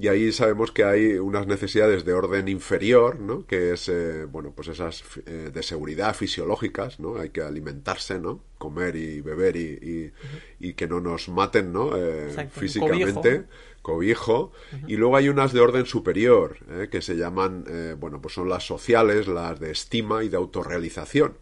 y 0.00 0.08
ahí 0.08 0.32
sabemos 0.32 0.72
que 0.72 0.84
hay 0.84 1.18
unas 1.18 1.46
necesidades 1.46 2.06
de 2.06 2.14
orden 2.14 2.48
inferior, 2.48 3.20
¿no? 3.20 3.46
Que 3.46 3.72
es, 3.72 3.86
eh, 3.90 4.24
bueno, 4.24 4.54
pues 4.56 4.68
esas 4.68 5.04
eh, 5.26 5.50
de 5.52 5.62
seguridad 5.62 6.16
fisiológicas, 6.16 7.00
¿no? 7.00 7.18
Hay 7.18 7.28
que 7.28 7.42
alimentarse, 7.42 8.18
¿no? 8.18 8.42
Comer 8.56 8.96
y 8.96 9.20
beber 9.20 9.56
y, 9.56 10.12
y, 10.58 10.72
que 10.72 10.88
no 10.88 11.00
nos 11.00 11.28
maten, 11.28 11.74
¿no? 11.74 11.94
Eh, 11.98 12.48
físicamente, 12.50 13.44
cobijo. 13.82 14.52
Y 14.86 14.96
luego 14.96 15.16
hay 15.16 15.28
unas 15.28 15.52
de 15.52 15.60
orden 15.60 15.84
superior, 15.84 16.56
que 16.90 17.02
se 17.02 17.16
llaman, 17.16 17.64
bueno, 17.98 18.22
pues 18.22 18.34
son 18.34 18.48
las 18.48 18.66
sociales, 18.66 19.28
las 19.28 19.60
de 19.60 19.70
estima 19.70 20.24
y 20.24 20.30
de 20.30 20.36
autorrealización. 20.38 21.34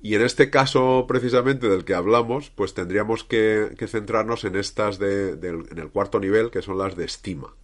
Y 0.00 0.14
en 0.14 0.22
este 0.22 0.48
caso, 0.48 1.04
precisamente 1.06 1.68
del 1.68 1.84
que 1.84 1.94
hablamos, 1.94 2.50
pues 2.50 2.72
tendríamos 2.72 3.24
que, 3.24 3.74
centrarnos 3.86 4.44
en 4.44 4.56
estas 4.56 4.98
de, 4.98 5.32
en 5.32 5.78
el 5.78 5.90
cuarto 5.90 6.20
nivel, 6.20 6.50
que 6.50 6.62
son 6.62 6.78
las 6.78 6.96
de 6.96 7.04
estima. 7.04 7.54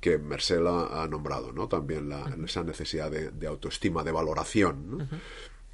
Que 0.00 0.18
Mercel 0.18 0.66
ha, 0.66 1.06
nombrado, 1.08 1.52
¿no? 1.52 1.68
También 1.68 2.10
esa 2.44 2.62
necesidad 2.64 3.10
de, 3.10 3.46
autoestima, 3.46 4.02
de 4.02 4.12
valoración, 4.12 5.08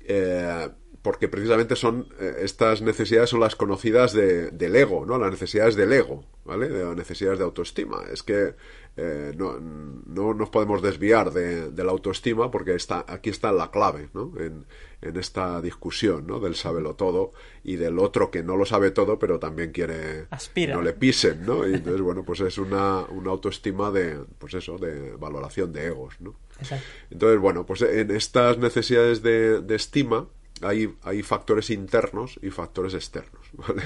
eh, 0.00 0.68
porque 1.02 1.28
precisamente 1.28 1.76
son 1.76 2.08
eh, 2.20 2.36
estas 2.40 2.82
necesidades 2.82 3.30
son 3.30 3.40
las 3.40 3.56
conocidas 3.56 4.12
del 4.12 4.76
ego, 4.76 5.06
¿no? 5.06 5.18
Las 5.18 5.30
necesidades 5.30 5.76
del 5.76 5.92
ego, 5.92 6.24
¿vale? 6.44 6.68
De 6.68 6.84
las 6.84 6.96
necesidades 6.96 7.38
de 7.38 7.44
autoestima. 7.44 8.02
Es 8.12 8.22
que 8.22 8.54
eh, 8.96 9.32
no, 9.36 9.58
no, 9.58 10.34
nos 10.34 10.50
podemos 10.50 10.82
desviar 10.82 11.32
de, 11.32 11.72
la 11.82 11.90
autoestima 11.90 12.50
porque 12.50 12.74
está, 12.74 13.04
aquí 13.08 13.30
está 13.30 13.50
la 13.50 13.70
clave, 13.70 14.10
¿no? 14.12 14.32
En, 14.38 14.66
en 15.00 15.16
esta 15.16 15.62
discusión, 15.62 16.26
¿no? 16.26 16.38
Del 16.38 16.54
sábelo 16.54 16.94
todo 16.96 17.32
y 17.64 17.76
del 17.76 17.98
otro 17.98 18.30
que 18.30 18.42
no 18.42 18.56
lo 18.56 18.66
sabe 18.66 18.90
todo, 18.90 19.18
pero 19.18 19.38
también 19.38 19.72
quiere 19.72 20.26
Aspira. 20.28 20.74
no 20.74 20.82
le 20.82 20.92
pisen, 20.92 21.46
¿no? 21.46 21.66
Y 21.66 21.74
entonces, 21.74 22.02
bueno, 22.02 22.24
pues 22.24 22.40
es 22.40 22.58
una, 22.58 23.04
una 23.06 23.30
autoestima 23.30 23.90
de, 23.90 24.18
pues 24.38 24.52
eso, 24.52 24.76
de 24.76 25.16
valoración 25.16 25.72
de 25.72 25.86
egos, 25.86 26.20
¿no? 26.20 26.34
Entonces, 27.10 27.40
bueno, 27.40 27.64
pues 27.64 27.80
en 27.80 28.10
estas 28.10 28.58
necesidades 28.58 29.22
de, 29.22 29.62
de 29.62 29.76
estima, 29.76 30.28
hay, 30.62 30.94
hay, 31.02 31.22
factores 31.22 31.70
internos 31.70 32.38
y 32.42 32.50
factores 32.50 32.94
externos. 32.94 33.46
¿vale? 33.52 33.82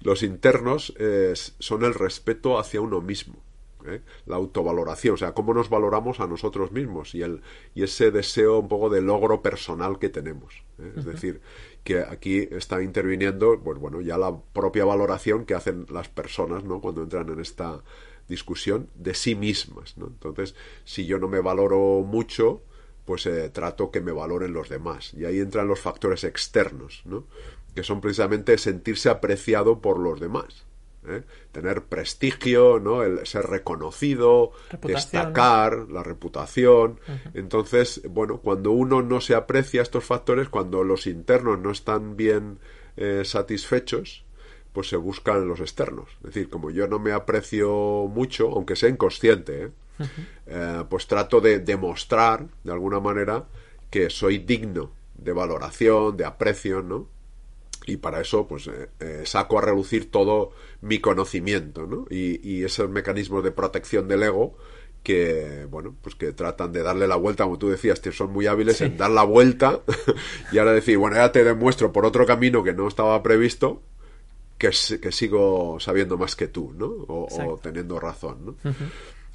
Los 0.00 0.22
internos 0.22 0.94
son 1.58 1.84
el 1.84 1.94
respeto 1.94 2.58
hacia 2.58 2.80
uno 2.80 3.00
mismo. 3.00 3.42
¿eh? 3.86 4.02
la 4.26 4.36
autovaloración, 4.36 5.14
o 5.14 5.16
sea, 5.16 5.32
cómo 5.32 5.54
nos 5.54 5.68
valoramos 5.68 6.20
a 6.20 6.26
nosotros 6.26 6.72
mismos 6.72 7.14
y, 7.14 7.22
el, 7.22 7.42
y 7.74 7.82
ese 7.82 8.10
deseo 8.10 8.58
un 8.58 8.68
poco 8.68 8.90
de 8.90 9.00
logro 9.00 9.42
personal 9.42 9.98
que 9.98 10.08
tenemos. 10.08 10.62
¿eh? 10.78 10.92
Es 10.96 11.04
decir, 11.04 11.40
que 11.84 12.00
aquí 12.00 12.48
está 12.50 12.82
interviniendo, 12.82 13.60
pues 13.62 13.78
bueno, 13.78 14.00
ya 14.00 14.18
la 14.18 14.36
propia 14.52 14.84
valoración 14.84 15.44
que 15.44 15.54
hacen 15.54 15.86
las 15.90 16.08
personas, 16.08 16.64
¿no? 16.64 16.80
Cuando 16.80 17.02
entran 17.02 17.28
en 17.30 17.40
esta 17.40 17.82
discusión 18.28 18.90
de 18.94 19.14
sí 19.14 19.34
mismas, 19.34 19.96
¿no? 19.96 20.06
Entonces, 20.06 20.54
si 20.84 21.06
yo 21.06 21.18
no 21.18 21.28
me 21.28 21.40
valoro 21.40 22.02
mucho, 22.02 22.62
pues 23.08 23.24
eh, 23.24 23.48
trato 23.48 23.90
que 23.90 24.02
me 24.02 24.12
valoren 24.12 24.52
los 24.52 24.68
demás. 24.68 25.14
Y 25.14 25.24
ahí 25.24 25.38
entran 25.40 25.66
los 25.66 25.80
factores 25.80 26.24
externos, 26.24 27.00
¿no? 27.06 27.24
Que 27.74 27.82
son 27.82 28.02
precisamente 28.02 28.58
sentirse 28.58 29.08
apreciado 29.08 29.80
por 29.80 29.98
los 29.98 30.20
demás. 30.20 30.66
¿eh? 31.08 31.22
tener 31.50 31.84
prestigio, 31.84 32.78
¿no? 32.80 33.02
El 33.02 33.26
ser 33.26 33.46
reconocido, 33.46 34.52
destacar, 34.82 35.88
la 35.88 36.02
reputación. 36.02 37.00
Entonces, 37.32 38.02
bueno, 38.10 38.42
cuando 38.42 38.72
uno 38.72 39.00
no 39.00 39.22
se 39.22 39.34
aprecia 39.34 39.80
estos 39.80 40.04
factores, 40.04 40.50
cuando 40.50 40.84
los 40.84 41.06
internos 41.06 41.58
no 41.60 41.70
están 41.70 42.14
bien 42.14 42.58
eh, 42.98 43.22
satisfechos, 43.24 44.26
pues 44.74 44.90
se 44.90 44.96
buscan 44.96 45.48
los 45.48 45.60
externos. 45.60 46.10
Es 46.18 46.34
decir, 46.34 46.50
como 46.50 46.70
yo 46.70 46.86
no 46.86 46.98
me 46.98 47.12
aprecio 47.12 48.06
mucho, 48.12 48.50
aunque 48.50 48.76
sea 48.76 48.90
inconsciente, 48.90 49.62
¿eh? 49.62 49.70
Pues 50.88 51.06
trato 51.06 51.40
de 51.40 51.58
demostrar, 51.60 52.46
de 52.64 52.72
alguna 52.72 53.00
manera, 53.00 53.46
que 53.90 54.10
soy 54.10 54.38
digno 54.38 54.92
de 55.14 55.32
valoración, 55.32 56.16
de 56.16 56.24
aprecio, 56.24 56.82
¿no? 56.82 57.08
y 57.86 57.96
para 57.96 58.20
eso 58.20 58.46
pues 58.46 58.66
eh, 58.66 58.88
eh, 59.00 59.22
saco 59.24 59.58
a 59.58 59.62
relucir 59.62 60.10
todo 60.10 60.52
mi 60.82 61.00
conocimiento 61.00 61.86
¿no? 61.86 62.06
y, 62.10 62.46
y, 62.46 62.64
esos 62.64 62.90
mecanismos 62.90 63.42
de 63.42 63.50
protección 63.50 64.08
del 64.08 64.24
ego 64.24 64.56
que 65.02 65.66
bueno 65.70 65.94
pues 66.02 66.14
que 66.14 66.32
tratan 66.32 66.72
de 66.72 66.82
darle 66.82 67.06
la 67.06 67.16
vuelta 67.16 67.44
como 67.44 67.58
tú 67.58 67.70
decías 67.70 68.00
que 68.00 68.12
son 68.12 68.32
muy 68.32 68.46
hábiles 68.46 68.80
en 68.82 68.96
dar 68.96 69.10
la 69.10 69.22
vuelta 69.22 69.80
y 70.52 70.58
ahora 70.58 70.72
decir 70.72 70.98
bueno 70.98 71.16
ya 71.16 71.32
te 71.32 71.44
demuestro 71.44 71.92
por 71.92 72.04
otro 72.04 72.26
camino 72.26 72.62
que 72.62 72.74
no 72.74 72.88
estaba 72.88 73.22
previsto 73.22 73.80
que, 74.58 74.70
que, 75.00 75.12
sigo 75.12 75.78
sabiendo 75.78 76.18
más 76.18 76.34
que 76.34 76.48
tú, 76.48 76.74
¿no? 76.76 76.86
O, 76.86 77.60
teniendo 77.62 78.00
razón, 78.00 78.44
¿no? 78.44 78.72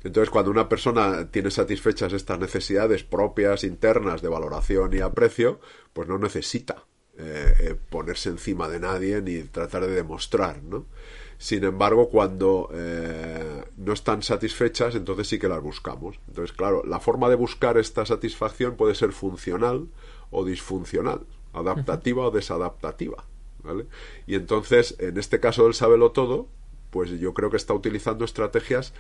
Entonces, 0.03 0.29
cuando 0.29 0.51
una 0.51 0.67
persona 0.67 1.29
tiene 1.31 1.50
satisfechas 1.50 2.13
estas 2.13 2.39
necesidades 2.39 3.03
propias, 3.03 3.63
internas, 3.63 4.22
de 4.22 4.27
valoración 4.27 4.93
y 4.93 5.00
aprecio, 5.00 5.60
pues 5.93 6.07
no 6.07 6.17
necesita 6.17 6.83
eh, 7.17 7.53
eh, 7.60 7.75
ponerse 7.89 8.29
encima 8.29 8.67
de 8.67 8.79
nadie 8.79 9.22
ni 9.22 9.43
tratar 9.43 9.86
de 9.86 9.93
demostrar, 9.93 10.62
¿no? 10.63 10.86
Sin 11.38 11.63
embargo, 11.63 12.10
cuando 12.10 12.69
eh, 12.74 13.63
no 13.77 13.93
están 13.93 14.24
satisfechas, 14.24 14.95
entonces 14.95 15.27
sí 15.27 15.39
que 15.39 15.48
las 15.48 15.62
buscamos. 15.62 16.19
Entonces, 16.27 16.55
claro, 16.55 16.83
la 16.86 17.00
forma 17.00 17.29
de 17.29 17.36
buscar 17.36 17.77
esta 17.77 18.05
satisfacción 18.05 18.75
puede 18.75 18.95
ser 18.95 19.12
funcional 19.12 19.88
o 20.31 20.45
disfuncional, 20.45 21.25
adaptativa 21.53 22.27
o 22.27 22.31
desadaptativa. 22.31 23.25
¿vale? 23.62 23.88
Y 24.25 24.36
entonces, 24.36 24.95
en 25.00 25.17
este 25.17 25.39
caso 25.39 25.65
del 25.65 25.74
sábelo 25.74 26.12
todo, 26.12 26.48
pues 26.91 27.10
yo 27.19 27.33
creo 27.33 27.50
que 27.50 27.57
está 27.57 27.74
utilizando 27.74 28.24
estrategias 28.24 28.93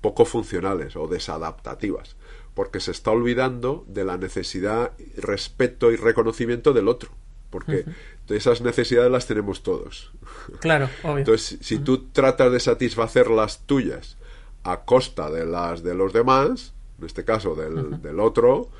poco 0.00 0.24
funcionales 0.24 0.96
o 0.96 1.06
desadaptativas, 1.08 2.16
porque 2.54 2.80
se 2.80 2.90
está 2.90 3.10
olvidando 3.10 3.84
de 3.88 4.04
la 4.04 4.16
necesidad, 4.16 4.92
respeto 5.16 5.92
y 5.92 5.96
reconocimiento 5.96 6.72
del 6.72 6.88
otro, 6.88 7.10
porque 7.50 7.84
esas 8.28 8.60
necesidades 8.60 9.10
las 9.10 9.26
tenemos 9.26 9.62
todos. 9.62 10.12
Claro, 10.60 10.88
obvio. 11.02 11.18
Entonces, 11.18 11.58
si 11.60 11.78
tú 11.78 12.08
tratas 12.10 12.52
de 12.52 12.60
satisfacer 12.60 13.30
las 13.30 13.66
tuyas 13.66 14.16
a 14.64 14.84
costa 14.84 15.30
de 15.30 15.46
las 15.46 15.82
de 15.82 15.94
los 15.94 16.12
demás, 16.12 16.74
en 16.98 17.06
este 17.06 17.24
caso 17.24 17.54
del, 17.54 18.02
del 18.02 18.20
otro, 18.20 18.70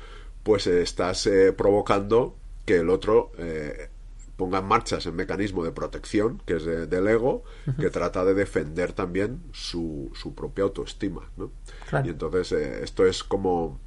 pues 0.43 0.67
estás 0.67 1.25
eh, 1.27 1.53
provocando 1.53 2.35
que 2.65 2.77
el 2.77 2.89
otro 2.89 3.31
eh, 3.37 3.88
ponga 4.39 4.59
en 4.59 4.65
marcha 4.65 4.97
ese 4.97 5.11
mecanismo 5.11 5.65
de 5.65 5.73
protección, 5.73 6.41
que 6.45 6.55
es 6.55 6.65
del 6.65 7.07
ego, 7.07 7.43
que 7.77 7.89
trata 7.89 8.23
de 8.23 8.33
defender 8.33 8.93
también 8.93 9.43
su, 9.51 10.09
su 10.15 10.33
propia 10.33 10.63
autoestima. 10.63 11.29
¿no? 11.35 11.51
Y 12.05 12.09
entonces 12.09 12.53
eh, 12.53 12.83
esto 12.83 13.05
es 13.05 13.21
como 13.21 13.79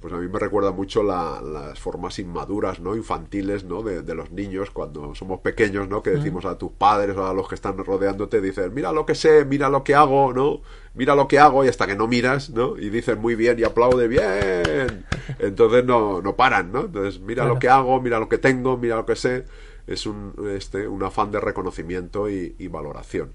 pues 0.00 0.12
a 0.12 0.18
mí 0.18 0.28
me 0.28 0.38
recuerda 0.38 0.72
mucho 0.72 1.02
las 1.02 1.80
formas 1.80 2.18
inmaduras, 2.18 2.80
¿no? 2.80 2.94
Infantiles, 2.94 3.64
¿no? 3.64 3.82
De, 3.82 4.14
los 4.14 4.30
niños 4.30 4.70
cuando 4.70 5.14
somos 5.14 5.40
pequeños, 5.40 5.88
¿no? 5.88 6.02
Que 6.02 6.10
decimos 6.10 6.44
a 6.44 6.58
tus 6.58 6.70
padres 6.70 7.16
o 7.16 7.26
a 7.26 7.34
los 7.34 7.48
que 7.48 7.54
están 7.54 7.78
rodeándote, 7.78 8.40
dices, 8.40 8.70
mira 8.70 8.92
lo 8.92 9.06
que 9.06 9.14
sé, 9.14 9.44
mira 9.44 9.68
lo 9.68 9.82
que 9.82 9.94
hago, 9.94 10.32
¿no? 10.32 10.60
Mira 10.94 11.14
lo 11.14 11.26
que 11.26 11.38
hago 11.38 11.64
y 11.64 11.68
hasta 11.68 11.86
que 11.86 11.96
no 11.96 12.06
miras, 12.06 12.50
¿no? 12.50 12.76
Y 12.76 12.90
dices 12.90 13.18
muy 13.18 13.34
bien 13.34 13.58
y 13.58 13.64
aplaude 13.64 14.06
bien. 14.06 15.06
Entonces 15.38 15.84
no, 15.84 16.20
no 16.22 16.36
paran, 16.36 16.70
¿no? 16.70 16.82
Entonces 16.82 17.20
mira 17.20 17.46
lo 17.46 17.58
que 17.58 17.68
hago, 17.68 18.00
mira 18.00 18.20
lo 18.20 18.28
que 18.28 18.38
tengo, 18.38 18.76
mira 18.76 18.96
lo 18.96 19.06
que 19.06 19.16
sé. 19.16 19.44
Es 19.86 20.06
un, 20.06 20.34
este, 20.50 20.88
un 20.88 21.02
afán 21.02 21.30
de 21.30 21.40
reconocimiento 21.40 22.28
y, 22.28 22.68
valoración. 22.68 23.32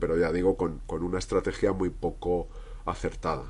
Pero 0.00 0.16
ya 0.16 0.32
digo, 0.32 0.56
con, 0.56 0.80
con 0.86 1.02
una 1.02 1.18
estrategia 1.18 1.72
muy 1.72 1.90
poco 1.90 2.48
acertada. 2.86 3.44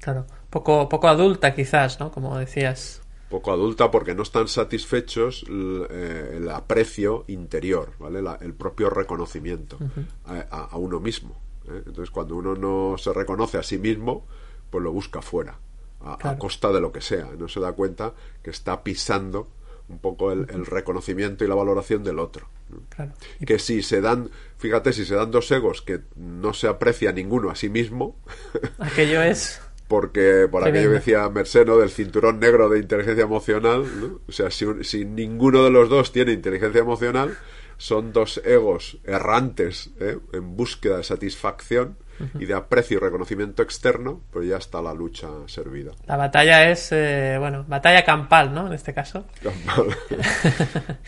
Claro, 0.00 0.26
poco, 0.48 0.88
poco 0.88 1.08
adulta 1.08 1.54
quizás, 1.54 2.00
¿no? 2.00 2.10
Como 2.10 2.36
decías. 2.38 3.02
Poco 3.28 3.52
adulta 3.52 3.90
porque 3.90 4.14
no 4.14 4.22
están 4.22 4.48
satisfechos 4.48 5.44
eh, 5.48 6.32
el, 6.36 6.50
aprecio 6.50 7.24
interior, 7.28 7.92
¿vale? 7.98 8.20
el 8.40 8.54
propio 8.54 8.90
reconocimiento 8.90 9.78
a, 10.24 10.76
uno 10.76 10.98
mismo. 10.98 11.36
¿eh? 11.66 11.82
Entonces, 11.86 12.10
cuando 12.10 12.34
uno 12.34 12.56
no 12.56 12.98
se 12.98 13.12
reconoce 13.12 13.58
a 13.58 13.62
sí 13.62 13.78
mismo, 13.78 14.26
pues 14.68 14.82
lo 14.82 14.90
busca 14.90 15.22
fuera, 15.22 15.58
a, 16.00 16.36
costa 16.38 16.72
de 16.72 16.80
lo 16.80 16.90
que 16.90 17.02
sea. 17.02 17.28
No 17.38 17.46
se 17.46 17.60
da 17.60 17.72
cuenta 17.72 18.14
que 18.42 18.50
está 18.50 18.82
pisando 18.82 19.46
un 19.90 19.98
poco 19.98 20.32
el, 20.32 20.46
reconocimiento 20.66 21.44
y 21.44 21.48
la 21.48 21.54
valoración 21.54 22.04
del 22.04 22.18
otro. 22.18 22.48
Claro. 22.88 23.12
Que 23.44 23.58
si 23.58 23.82
se 23.82 24.00
dan, 24.00 24.30
fíjate, 24.56 24.92
si 24.92 25.04
se 25.04 25.16
dan 25.16 25.30
dos 25.30 25.50
egos 25.50 25.82
que 25.82 26.00
no 26.16 26.54
se 26.54 26.68
aprecia 26.68 27.12
ninguno 27.12 27.50
a 27.50 27.56
sí 27.56 27.68
mismo, 27.68 28.16
aquello 28.78 29.22
es 29.22 29.60
porque 29.88 30.46
por 30.48 30.62
aquello 30.62 30.92
decía 30.92 31.28
Merceno 31.30 31.76
del 31.76 31.90
cinturón 31.90 32.38
negro 32.38 32.68
de 32.68 32.78
inteligencia 32.78 33.24
emocional, 33.24 33.84
o 34.24 34.30
sea, 34.30 34.48
si, 34.52 35.04
ninguno 35.04 35.64
de 35.64 35.70
los 35.70 35.88
dos 35.88 36.12
tiene 36.12 36.30
inteligencia 36.30 36.80
emocional, 36.80 37.36
son 37.76 38.12
dos 38.12 38.40
egos 38.44 38.98
errantes 39.04 39.90
¿eh? 39.98 40.16
en 40.32 40.56
búsqueda 40.56 40.98
de 40.98 41.02
satisfacción 41.02 41.96
y 42.34 42.46
de 42.46 42.54
aprecio 42.54 42.98
y 42.98 43.00
reconocimiento 43.00 43.62
externo, 43.62 44.20
pues 44.30 44.48
ya 44.48 44.56
está 44.56 44.82
la 44.82 44.94
lucha 44.94 45.28
servida. 45.46 45.92
La 46.06 46.16
batalla 46.16 46.70
es, 46.70 46.90
eh, 46.92 47.36
bueno, 47.38 47.64
batalla 47.66 48.04
campal, 48.04 48.54
¿no? 48.54 48.66
En 48.66 48.72
este 48.72 48.92
caso. 48.94 49.26
Campal. 49.42 49.96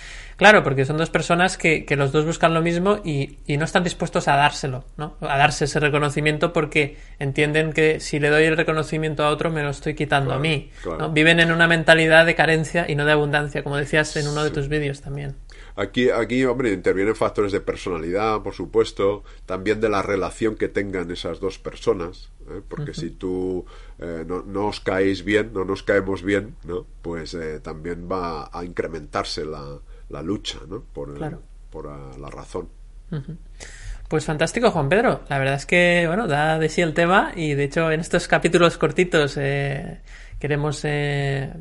claro, 0.42 0.64
porque 0.64 0.84
son 0.84 0.96
dos 0.96 1.10
personas 1.10 1.56
que, 1.56 1.84
que 1.84 1.96
los 1.96 2.12
dos 2.12 2.26
buscan 2.26 2.52
lo 2.52 2.62
mismo 2.62 3.00
y, 3.04 3.38
y, 3.46 3.56
no 3.56 3.64
están 3.64 3.84
dispuestos 3.84 4.28
a 4.28 4.36
dárselo, 4.36 4.84
¿no? 4.96 5.16
A 5.20 5.38
darse 5.38 5.66
ese 5.66 5.80
reconocimiento 5.80 6.52
porque 6.52 6.96
entienden 7.18 7.72
que 7.72 8.00
si 8.00 8.18
le 8.18 8.28
doy 8.28 8.44
el 8.44 8.56
reconocimiento 8.56 9.24
a 9.24 9.30
otro 9.30 9.50
me 9.50 9.62
lo 9.62 9.70
estoy 9.70 9.94
quitando 9.94 10.32
a 10.32 10.38
mí. 10.38 10.70
Viven 11.12 11.40
en 11.40 11.52
una 11.52 11.68
mentalidad 11.68 12.26
de 12.26 12.34
carencia 12.34 12.86
y 12.88 12.94
no 12.94 13.04
de 13.04 13.12
abundancia, 13.12 13.62
como 13.62 13.76
decías 13.76 14.16
en 14.16 14.28
uno 14.28 14.42
de 14.44 14.50
tus 14.50 14.68
vídeos 14.68 15.00
también. 15.00 15.36
Aquí, 15.76 16.10
aquí, 16.10 16.44
hombre, 16.44 16.72
intervienen 16.72 17.16
factores 17.16 17.50
de 17.52 17.60
personalidad, 17.60 18.42
por 18.42 18.52
supuesto, 18.52 19.24
también 19.46 19.80
de 19.80 19.88
la 19.88 20.02
relación 20.02 20.56
que 20.56 20.68
tengan 20.68 21.10
esas 21.10 21.40
dos 21.40 21.58
personas, 21.58 22.30
¿eh? 22.50 22.60
porque 22.68 22.92
si 22.92 23.10
tú 23.10 23.64
eh, 23.98 24.24
no, 24.26 24.66
os 24.66 24.80
caéis 24.80 25.24
bien, 25.24 25.52
no 25.54 25.64
nos 25.64 25.82
caemos 25.82 26.22
bien, 26.22 26.56
¿no? 26.64 26.84
pues 27.00 27.32
eh, 27.34 27.60
también 27.60 28.06
va 28.10 28.50
a 28.52 28.64
incrementarse 28.64 29.46
la, 29.46 29.78
la 30.12 30.22
lucha 30.22 30.58
¿no? 30.68 30.82
por, 30.82 31.18
por 31.70 32.18
la 32.18 32.30
razón. 32.30 32.68
Pues 34.08 34.24
fantástico, 34.24 34.70
Juan 34.70 34.88
Pedro. 34.88 35.22
La 35.28 35.38
verdad 35.38 35.54
es 35.54 35.66
que, 35.66 36.04
bueno, 36.06 36.28
da 36.28 36.58
de 36.58 36.68
sí 36.68 36.82
el 36.82 36.94
tema 36.94 37.32
y, 37.34 37.54
de 37.54 37.64
hecho, 37.64 37.90
en 37.90 38.00
estos 38.00 38.28
capítulos 38.28 38.78
cortitos 38.78 39.34
queremos 40.38 40.80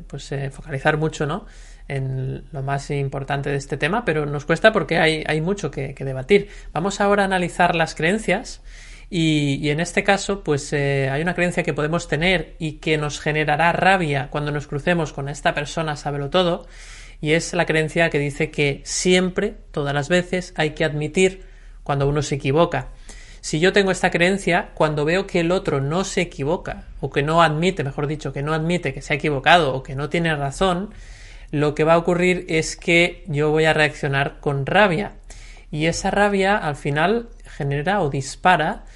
pues, 0.06 0.34
focalizar 0.50 0.98
mucho, 0.98 1.26
¿no? 1.26 1.46
en 1.88 2.44
lo 2.52 2.62
más 2.62 2.90
importante 2.90 3.50
de 3.50 3.56
este 3.56 3.76
tema, 3.76 4.04
pero 4.04 4.26
nos 4.26 4.44
cuesta 4.44 4.72
porque 4.72 4.98
hay, 4.98 5.24
hay 5.26 5.40
mucho 5.40 5.70
que, 5.70 5.94
debatir. 5.98 6.48
Vamos 6.72 7.00
ahora 7.00 7.22
a 7.22 7.26
analizar 7.26 7.74
las 7.74 7.94
creencias 7.94 8.62
y, 9.14 9.68
en 9.68 9.80
este 9.80 10.04
caso, 10.04 10.42
pues 10.42 10.72
eh, 10.72 11.10
hay 11.10 11.20
una 11.20 11.34
creencia 11.34 11.62
que 11.62 11.74
podemos 11.74 12.08
tener 12.08 12.56
y 12.58 12.78
que 12.78 12.96
nos 12.96 13.20
generará 13.20 13.70
rabia 13.70 14.28
cuando 14.30 14.52
nos 14.52 14.66
crucemos 14.66 15.12
con 15.12 15.28
esta 15.28 15.52
persona, 15.52 15.96
sábelo 15.96 16.30
todo, 16.30 16.66
y 17.20 17.32
es 17.32 17.52
la 17.52 17.66
creencia 17.66 18.08
que 18.08 18.18
dice 18.18 18.50
que 18.50 18.80
siempre, 18.84 19.54
todas 19.70 19.92
las 19.92 20.08
veces, 20.08 20.54
hay 20.56 20.70
que 20.70 20.86
admitir 20.86 21.42
cuando 21.82 22.08
uno 22.08 22.22
se 22.22 22.36
equivoca. 22.36 22.88
Si 23.42 23.60
yo 23.60 23.74
tengo 23.74 23.90
esta 23.90 24.10
creencia, 24.10 24.70
cuando 24.72 25.04
veo 25.04 25.26
que 25.26 25.40
el 25.40 25.52
otro 25.52 25.82
no 25.82 26.04
se 26.04 26.22
equivoca, 26.22 26.84
o 27.00 27.10
que 27.10 27.22
no 27.22 27.42
admite, 27.42 27.84
mejor 27.84 28.06
dicho, 28.06 28.32
que 28.32 28.42
no 28.42 28.54
admite 28.54 28.94
que 28.94 29.02
se 29.02 29.12
ha 29.12 29.16
equivocado 29.16 29.74
o 29.74 29.82
que 29.82 29.94
no 29.94 30.08
tiene 30.08 30.34
razón, 30.34 30.94
lo 31.50 31.74
que 31.74 31.84
va 31.84 31.92
a 31.92 31.98
ocurrir 31.98 32.46
es 32.48 32.76
que 32.76 33.24
yo 33.26 33.50
voy 33.50 33.66
a 33.66 33.74
reaccionar 33.74 34.40
con 34.40 34.64
rabia. 34.64 35.12
Y 35.70 35.84
esa 35.84 36.10
rabia 36.10 36.56
al 36.56 36.76
final 36.76 37.28
genera 37.44 38.00
o 38.00 38.08
dispara 38.08 38.86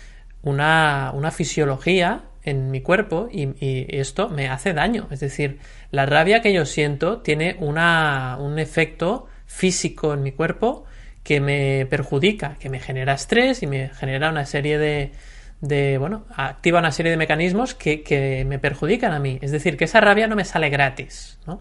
una, 0.47 1.31
fisiología 1.33 2.23
en 2.45 2.71
mi 2.71 2.81
cuerpo 2.81 3.29
y, 3.31 3.55
esto 3.99 4.29
me 4.29 4.49
hace 4.49 4.73
daño. 4.73 5.09
Es 5.11 5.21
decir, 5.21 5.59
la 5.91 6.07
rabia 6.07 6.41
que 6.41 6.53
yo 6.53 6.65
siento 6.65 7.21
tiene 7.21 7.57
una, 7.59 8.39
un 8.41 8.59
efecto 8.59 9.27
físico 9.47 10.15
en 10.15 10.23
mi 10.23 10.33
cuerpo 10.33 10.85
que 11.25 11.41
me 11.41 11.87
perjudica, 11.87 12.57
que 12.61 12.71
me 12.71 12.79
genera 12.79 13.15
estrés 13.15 13.63
y 13.63 13.67
me 13.67 13.89
genera 13.89 14.31
una 14.31 14.47
serie 14.47 14.79
de, 14.79 15.13
de 15.61 15.99
bueno, 15.99 16.25
activa 16.37 16.79
una 16.79 16.93
serie 16.93 17.11
de 17.11 17.17
mecanismos 17.17 17.75
que, 17.75 18.03
que 18.03 18.45
me 18.45 18.61
perjudican 18.61 19.13
a 19.13 19.19
mí. 19.19 19.39
Es 19.43 19.51
decir, 19.51 19.77
que 19.77 19.85
esa 19.85 20.01
rabia 20.01 20.29
no 20.29 20.37
me 20.37 20.45
sale 20.45 20.71
gratis, 20.71 21.41
¿no? 21.47 21.59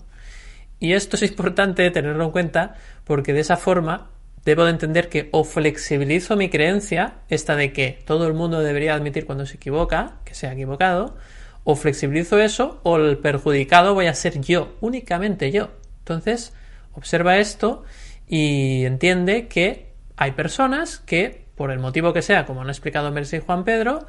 Y 0.79 0.93
esto 0.93 1.15
es 1.15 1.23
importante 1.23 1.89
tenerlo 1.89 2.25
en 2.25 2.31
cuenta 2.31 2.75
porque 3.05 3.33
de 3.33 3.39
esa 3.39 3.57
forma 3.57 4.11
debo 4.45 4.65
de 4.65 4.71
entender 4.71 5.09
que 5.09 5.29
o 5.31 5.43
flexibilizo 5.43 6.35
mi 6.35 6.49
creencia, 6.49 7.15
esta 7.29 7.55
de 7.55 7.73
que 7.73 7.99
todo 8.05 8.27
el 8.27 8.33
mundo 8.33 8.61
debería 8.61 8.93
admitir 8.93 9.25
cuando 9.25 9.45
se 9.45 9.57
equivoca, 9.57 10.19
que 10.23 10.35
se 10.35 10.47
ha 10.47 10.53
equivocado, 10.53 11.17
o 11.63 11.75
flexibilizo 11.75 12.39
eso 12.39 12.79
o 12.83 12.97
el 12.97 13.17
perjudicado 13.17 13.95
voy 13.95 14.05
a 14.05 14.13
ser 14.13 14.39
yo, 14.39 14.75
únicamente 14.81 15.51
yo. 15.51 15.71
Entonces, 15.99 16.53
observa 16.93 17.39
esto 17.39 17.83
y 18.27 18.85
entiende 18.85 19.47
que 19.47 19.91
hay 20.15 20.31
personas 20.31 20.99
que, 20.99 21.47
por 21.55 21.71
el 21.71 21.79
motivo 21.79 22.13
que 22.13 22.21
sea, 22.21 22.45
como 22.45 22.61
han 22.61 22.69
explicado 22.69 23.11
Mercy 23.11 23.37
y 23.37 23.39
Juan 23.39 23.63
Pedro, 23.63 24.05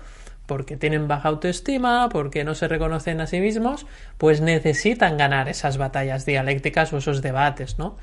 porque 0.47 0.77
tienen 0.77 1.09
baja 1.09 1.31
autoestima, 1.31 2.09
porque 2.11 2.45
no 2.45 2.55
se 2.55 2.69
reconocen 2.69 3.21
a 3.21 3.27
sí 3.27 3.41
mismos, 3.41 3.87
pues 4.19 4.43
necesitan 4.43 5.17
ganar 5.17 5.49
esas 5.49 5.79
batallas 5.79 6.27
dialécticas 6.27 6.93
o 6.93 6.99
esos 6.99 7.23
debates, 7.23 7.79
¿no? 7.79 7.97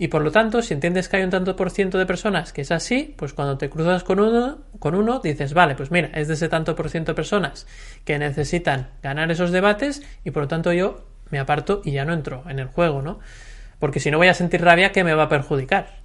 Y 0.00 0.08
por 0.08 0.22
lo 0.22 0.30
tanto, 0.30 0.62
si 0.62 0.74
entiendes 0.74 1.08
que 1.08 1.16
hay 1.16 1.24
un 1.24 1.30
tanto 1.30 1.56
por 1.56 1.72
ciento 1.72 1.98
de 1.98 2.06
personas 2.06 2.52
que 2.52 2.60
es 2.60 2.70
así, 2.70 3.14
pues 3.18 3.32
cuando 3.32 3.58
te 3.58 3.68
cruzas 3.68 4.04
con 4.04 4.20
uno, 4.20 4.58
con 4.78 4.94
uno, 4.94 5.18
dices, 5.18 5.54
vale, 5.54 5.74
pues 5.74 5.90
mira, 5.90 6.10
es 6.14 6.28
de 6.28 6.34
ese 6.34 6.48
tanto 6.48 6.76
por 6.76 6.88
ciento 6.88 7.10
de 7.12 7.16
personas 7.16 7.66
que 8.04 8.16
necesitan 8.16 8.90
ganar 9.02 9.28
esos 9.32 9.50
debates 9.50 10.02
y 10.24 10.30
por 10.30 10.44
lo 10.44 10.48
tanto 10.48 10.72
yo 10.72 11.04
me 11.30 11.40
aparto 11.40 11.82
y 11.84 11.90
ya 11.90 12.04
no 12.04 12.12
entro 12.12 12.44
en 12.48 12.60
el 12.60 12.68
juego, 12.68 13.02
¿no? 13.02 13.18
Porque 13.80 13.98
si 13.98 14.12
no 14.12 14.18
voy 14.18 14.28
a 14.28 14.34
sentir 14.34 14.62
rabia 14.62 14.92
que 14.92 15.02
me 15.02 15.14
va 15.14 15.24
a 15.24 15.28
perjudicar. 15.28 15.98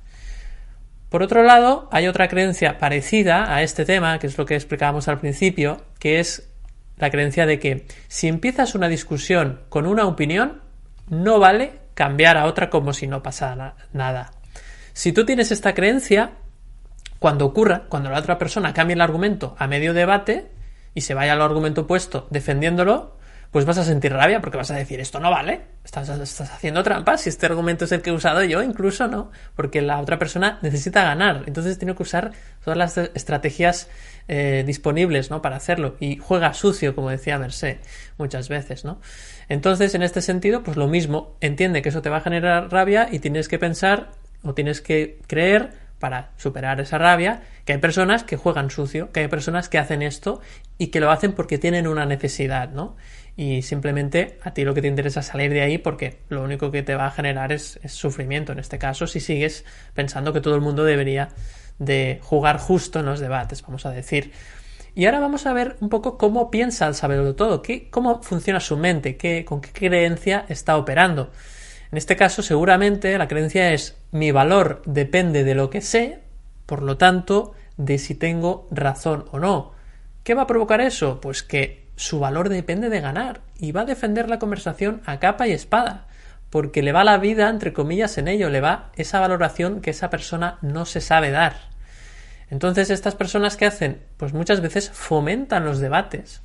Por 1.10 1.22
otro 1.22 1.44
lado, 1.44 1.88
hay 1.92 2.08
otra 2.08 2.28
creencia 2.28 2.80
parecida 2.80 3.54
a 3.54 3.62
este 3.62 3.86
tema, 3.86 4.18
que 4.18 4.26
es 4.26 4.40
lo 4.40 4.48
que 4.48 4.56
explicábamos 4.56 5.08
al 5.08 5.20
principio, 5.20 5.86
que 6.00 6.20
es 6.20 6.50
la 6.98 7.12
creencia 7.12 7.46
de 7.46 7.60
que 7.60 7.86
si 8.08 8.28
empiezas 8.28 8.74
una 8.74 8.88
discusión 8.88 9.62
con 9.70 9.86
una 9.86 10.08
opinión, 10.08 10.64
no 11.10 11.38
vale 11.38 11.83
cambiar 11.94 12.38
a 12.38 12.46
otra 12.46 12.70
como 12.70 12.94
si 12.94 13.08
no 13.08 13.24
pasara 13.24 13.76
nada. 13.92 14.32
Si 14.94 15.12
tú 15.12 15.26
tienes 15.26 15.52
esta 15.52 15.74
creencia, 15.74 16.32
cuando 17.20 17.46
ocurra, 17.46 17.86
cuando 17.90 18.10
la 18.10 18.20
otra 18.20 18.38
persona 18.38 18.74
cambie 18.74 18.96
el 18.96 19.02
argumento 19.02 19.56
a 19.58 19.68
medio 19.68 19.94
debate 19.94 20.52
y 20.94 21.02
se 21.02 21.14
vaya 21.14 21.34
al 21.34 21.42
argumento 21.42 21.82
opuesto 21.82 22.28
defendiéndolo, 22.30 23.18
pues 23.54 23.66
vas 23.66 23.78
a 23.78 23.84
sentir 23.84 24.12
rabia 24.12 24.42
porque 24.42 24.58
vas 24.58 24.72
a 24.72 24.76
decir, 24.76 25.00
esto 25.00 25.20
no 25.20 25.30
vale, 25.30 25.62
estás, 25.86 26.10
estás 26.10 26.52
haciendo 26.52 26.82
trampas, 26.82 27.22
si 27.22 27.30
este 27.30 27.46
argumento 27.46 27.86
es 27.86 27.92
el 27.92 28.02
que 28.02 28.10
he 28.10 28.14
usado 28.14 28.44
yo, 28.44 28.64
incluso 28.64 29.08
no, 29.08 29.32
porque 29.56 29.84
la 29.84 30.02
otra 30.02 30.18
persona 30.18 30.58
necesita 30.64 31.04
ganar, 31.04 31.44
entonces 31.46 31.78
tiene 31.78 31.96
que 31.96 32.02
usar 32.02 32.32
todas 32.64 32.78
las 32.78 32.98
estrategias 32.98 33.90
eh, 34.28 34.64
disponibles, 34.66 35.30
¿no? 35.30 35.44
Para 35.44 35.58
hacerlo, 35.58 35.98
y 36.00 36.18
juega 36.18 36.52
sucio, 36.56 36.96
como 36.96 37.12
decía 37.12 37.38
Mercé, 37.38 37.80
muchas 38.18 38.50
veces, 38.50 38.86
¿no? 38.86 39.00
Entonces, 39.50 39.94
en 39.94 40.02
este 40.02 40.22
sentido, 40.22 40.64
pues 40.64 40.76
lo 40.76 40.88
mismo, 40.88 41.38
entiende 41.40 41.84
que 41.84 41.90
eso 41.90 42.02
te 42.02 42.10
va 42.10 42.18
a 42.18 42.22
generar 42.22 42.72
rabia 42.72 43.08
y 43.12 43.20
tienes 43.20 43.48
que 43.48 43.60
pensar 43.60 44.10
o 44.42 44.56
tienes 44.56 44.82
que 44.82 45.20
creer 45.28 45.84
para 46.04 46.32
superar 46.36 46.82
esa 46.82 46.98
rabia, 46.98 47.44
que 47.64 47.72
hay 47.72 47.80
personas 47.80 48.26
que 48.26 48.36
juegan 48.36 48.70
sucio, 48.70 49.14
que 49.14 49.22
hay 49.22 49.30
personas 49.30 49.70
que 49.70 49.78
hacen 49.78 50.02
esto 50.02 50.42
y 50.78 50.88
que 50.88 51.00
lo 51.00 51.10
hacen 51.12 51.32
porque 51.32 51.58
tienen 51.58 51.88
una 51.88 52.06
necesidad, 52.06 52.72
¿no? 52.72 52.98
Y 53.36 53.64
simplemente 53.64 54.38
a 54.44 54.54
ti 54.54 54.64
lo 54.64 54.74
que 54.74 54.82
te 54.82 54.88
interesa 54.88 55.22
es 55.22 55.26
salir 55.26 55.52
de 55.52 55.62
ahí 55.62 55.78
porque 55.80 56.20
lo 56.30 56.44
único 56.44 56.70
que 56.70 56.84
te 56.84 56.96
va 56.96 57.08
a 57.08 57.12
generar 57.12 57.52
es, 57.52 57.80
sufrimiento. 57.88 58.52
En 58.52 58.60
este 58.60 58.78
caso, 58.78 59.08
si 59.08 59.20
sigues 59.20 59.66
pensando 59.94 60.34
que 60.34 60.42
todo 60.42 60.56
el 60.56 60.62
mundo 60.62 60.84
debería 60.84 61.30
de 61.80 62.20
jugar 62.22 62.60
justo 62.60 63.00
en 63.00 63.06
los 63.06 63.20
debates, 63.20 63.64
vamos 63.64 63.86
a 63.86 63.92
decir. 63.92 64.32
Y 64.96 65.06
ahora 65.06 65.20
vamos 65.20 65.48
a 65.48 65.54
ver 65.54 65.76
un 65.80 65.90
poco 65.90 66.20
cómo 66.20 66.52
piensa 66.52 66.88
el 66.88 66.94
saberlo 66.94 67.34
todo, 67.34 67.64
qué, 67.64 67.90
cómo 67.90 68.22
funciona 68.22 68.60
su 68.60 68.78
mente, 68.78 69.18
qué, 69.18 69.44
con 69.44 69.60
qué 69.60 69.72
creencia 69.72 70.46
está 70.50 70.78
operando. 70.78 71.32
En 71.92 71.98
este 71.98 72.16
caso, 72.16 72.44
seguramente 72.44 73.18
la 73.18 73.28
creencia 73.28 73.74
es 73.74 73.98
mi 74.12 74.32
valor 74.32 74.84
depende 74.86 75.44
de 75.44 75.56
lo 75.56 75.72
que 75.72 75.82
sé, 75.82 76.20
por 76.68 76.84
lo 76.84 76.98
tanto, 76.98 77.54
de 77.78 77.98
si 77.98 78.14
tengo 78.14 78.68
razón 78.70 79.26
o 79.32 79.40
no. 79.40 79.74
¿Qué 80.24 80.36
va 80.36 80.44
a 80.44 80.48
provocar 80.48 80.80
eso? 80.80 81.20
Pues 81.20 81.42
que 81.42 81.83
su 81.96 82.20
valor 82.20 82.50
depende 82.50 82.90
de 82.90 83.02
ganar 83.02 83.42
y 83.58 83.72
va 83.72 83.82
a 83.82 83.86
defender 83.86 84.30
la 84.30 84.40
conversación 84.40 85.02
a 85.06 85.20
capa 85.20 85.48
y 85.48 85.52
espada, 85.52 86.08
porque 86.50 86.82
le 86.84 86.92
va 86.92 87.04
la 87.04 87.18
vida, 87.18 87.50
entre 87.50 87.74
comillas, 87.74 88.18
en 88.18 88.28
ello, 88.28 88.50
le 88.50 88.62
va 88.62 88.92
esa 88.96 89.20
valoración 89.20 89.82
que 89.82 89.92
esa 89.92 90.10
persona 90.10 90.58
no 90.62 90.86
se 90.86 91.02
sabe 91.02 91.32
dar. 91.32 91.56
Entonces, 92.50 92.90
estas 92.90 93.16
personas 93.16 93.58
que 93.58 93.66
hacen, 93.66 94.02
pues 94.18 94.34
muchas 94.34 94.62
veces 94.62 94.90
fomentan 94.92 95.66
los 95.66 95.80
debates, 95.80 96.44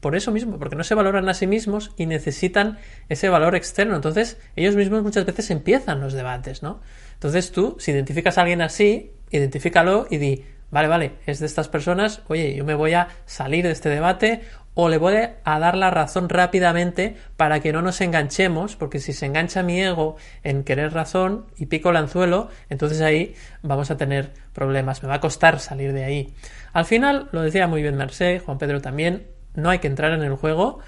por 0.00 0.14
eso 0.14 0.30
mismo, 0.30 0.58
porque 0.58 0.76
no 0.76 0.84
se 0.84 0.94
valoran 0.94 1.28
a 1.28 1.34
sí 1.34 1.46
mismos 1.46 1.92
y 1.96 2.06
necesitan 2.06 2.78
ese 3.08 3.28
valor 3.28 3.56
externo. 3.56 3.96
Entonces, 3.96 4.38
ellos 4.54 4.76
mismos 4.76 5.02
muchas 5.02 5.24
veces 5.24 5.50
empiezan 5.50 6.00
los 6.00 6.12
debates, 6.12 6.62
¿no? 6.62 6.80
Entonces 7.14 7.50
tú, 7.50 7.76
si 7.78 7.92
identificas 7.92 8.36
a 8.36 8.42
alguien 8.42 8.60
así, 8.60 9.12
identifícalo 9.30 10.06
y 10.10 10.18
di, 10.18 10.44
vale, 10.70 10.88
vale, 10.88 11.12
es 11.26 11.40
de 11.40 11.46
estas 11.46 11.68
personas, 11.68 12.22
oye, 12.28 12.54
yo 12.54 12.64
me 12.64 12.74
voy 12.74 12.94
a 12.94 13.08
salir 13.24 13.64
de 13.64 13.72
este 13.72 13.88
debate 13.88 14.42
o 14.78 14.90
le 14.90 14.98
voy 14.98 15.14
a 15.16 15.58
dar 15.58 15.74
la 15.74 15.90
razón 15.90 16.28
rápidamente 16.28 17.16
para 17.38 17.60
que 17.60 17.72
no 17.72 17.80
nos 17.80 18.02
enganchemos, 18.02 18.76
porque 18.76 18.98
si 18.98 19.14
se 19.14 19.24
engancha 19.24 19.62
mi 19.62 19.80
ego 19.80 20.16
en 20.42 20.64
querer 20.64 20.92
razón 20.92 21.46
y 21.56 21.66
pico 21.66 21.88
el 21.88 21.96
anzuelo, 21.96 22.50
entonces 22.68 23.00
ahí 23.00 23.34
vamos 23.62 23.90
a 23.90 23.96
tener 23.96 24.32
problemas, 24.52 25.02
me 25.02 25.08
va 25.08 25.14
a 25.14 25.20
costar 25.20 25.60
salir 25.60 25.94
de 25.94 26.04
ahí. 26.04 26.34
Al 26.74 26.84
final, 26.84 27.30
lo 27.32 27.40
decía 27.40 27.66
muy 27.66 27.80
bien 27.80 27.96
Merced, 27.96 28.42
Juan 28.42 28.58
Pedro 28.58 28.82
también, 28.82 29.28
no 29.54 29.70
hay 29.70 29.78
que 29.78 29.86
entrar 29.86 30.12
en 30.12 30.22
el 30.22 30.34
juego. 30.34 30.80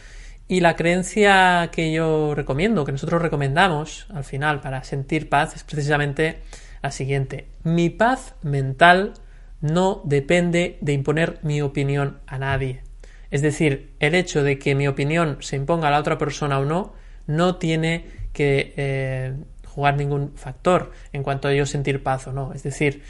Y 0.49 0.61
la 0.61 0.77
creencia 0.77 1.71
que 1.73 1.91
yo 1.91 2.35
recomiendo, 2.35 2.85
que 2.85 2.93
nosotros 2.93 3.23
recomendamos 3.23 4.07
al 4.15 4.25
final 4.25 4.61
para 4.61 4.85
sentir 4.85 5.31
paz, 5.31 5.57
es 5.57 5.65
precisamente 5.65 6.43
la 6.83 6.91
siguiente. 6.91 7.49
Mi 7.65 7.89
paz 7.91 8.35
mental 8.43 9.15
no 9.61 10.03
depende 10.05 10.79
de 10.81 10.93
imponer 10.93 11.39
mi 11.43 11.61
opinión 11.63 12.21
a 12.27 12.39
nadie. 12.39 12.83
Es 13.31 13.43
decir, 13.43 13.95
el 14.01 14.15
hecho 14.15 14.43
de 14.43 14.59
que 14.59 14.75
mi 14.75 14.89
opinión 14.89 15.39
se 15.41 15.57
imponga 15.57 15.89
a 15.89 15.91
la 15.91 15.99
otra 15.99 16.19
persona 16.19 16.59
o 16.59 16.65
no, 16.65 16.95
no 17.27 17.57
tiene 17.57 18.07
que 18.33 18.73
eh, 18.77 19.35
jugar 19.67 19.97
ningún 19.97 20.33
factor 20.37 20.93
en 21.13 21.23
cuanto 21.23 21.49
a 21.49 21.53
yo 21.53 21.67
sentir 21.67 22.03
paz 22.03 22.27
o 22.27 22.33
no. 22.33 22.53
Es 22.53 22.63
decir, 22.63 23.03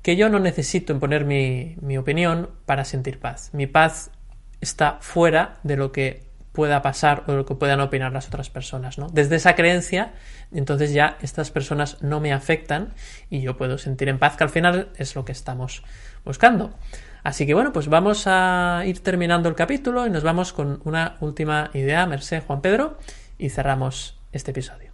que 0.00 0.16
yo 0.16 0.28
no 0.28 0.38
necesito 0.38 0.92
imponer 0.92 1.24
mi, 1.24 1.76
mi 1.80 1.98
opinión 1.98 2.50
para 2.66 2.84
sentir 2.84 3.18
paz. 3.20 3.50
Mi 3.52 3.66
paz 3.66 4.10
está 4.60 4.98
fuera 5.00 5.58
de 5.62 5.76
lo 5.76 5.92
que 5.92 6.31
pueda 6.52 6.82
pasar 6.82 7.24
o 7.26 7.32
lo 7.32 7.46
que 7.46 7.54
puedan 7.54 7.80
opinar 7.80 8.12
las 8.12 8.28
otras 8.28 8.50
personas, 8.50 8.98
¿no? 8.98 9.08
Desde 9.08 9.36
esa 9.36 9.54
creencia, 9.54 10.12
entonces 10.52 10.92
ya 10.92 11.16
estas 11.22 11.50
personas 11.50 12.02
no 12.02 12.20
me 12.20 12.32
afectan 12.32 12.92
y 13.30 13.40
yo 13.40 13.56
puedo 13.56 13.78
sentir 13.78 14.08
en 14.08 14.18
paz, 14.18 14.36
que 14.36 14.44
al 14.44 14.50
final 14.50 14.90
es 14.96 15.14
lo 15.16 15.24
que 15.24 15.32
estamos 15.32 15.82
buscando. 16.24 16.74
Así 17.24 17.46
que 17.46 17.54
bueno, 17.54 17.72
pues 17.72 17.88
vamos 17.88 18.24
a 18.26 18.82
ir 18.84 19.00
terminando 19.00 19.48
el 19.48 19.54
capítulo 19.54 20.06
y 20.06 20.10
nos 20.10 20.22
vamos 20.22 20.52
con 20.52 20.82
una 20.84 21.16
última 21.20 21.70
idea, 21.72 22.04
Merced 22.06 22.42
Juan 22.44 22.60
Pedro, 22.60 22.98
y 23.38 23.48
cerramos 23.48 24.18
este 24.32 24.50
episodio. 24.50 24.92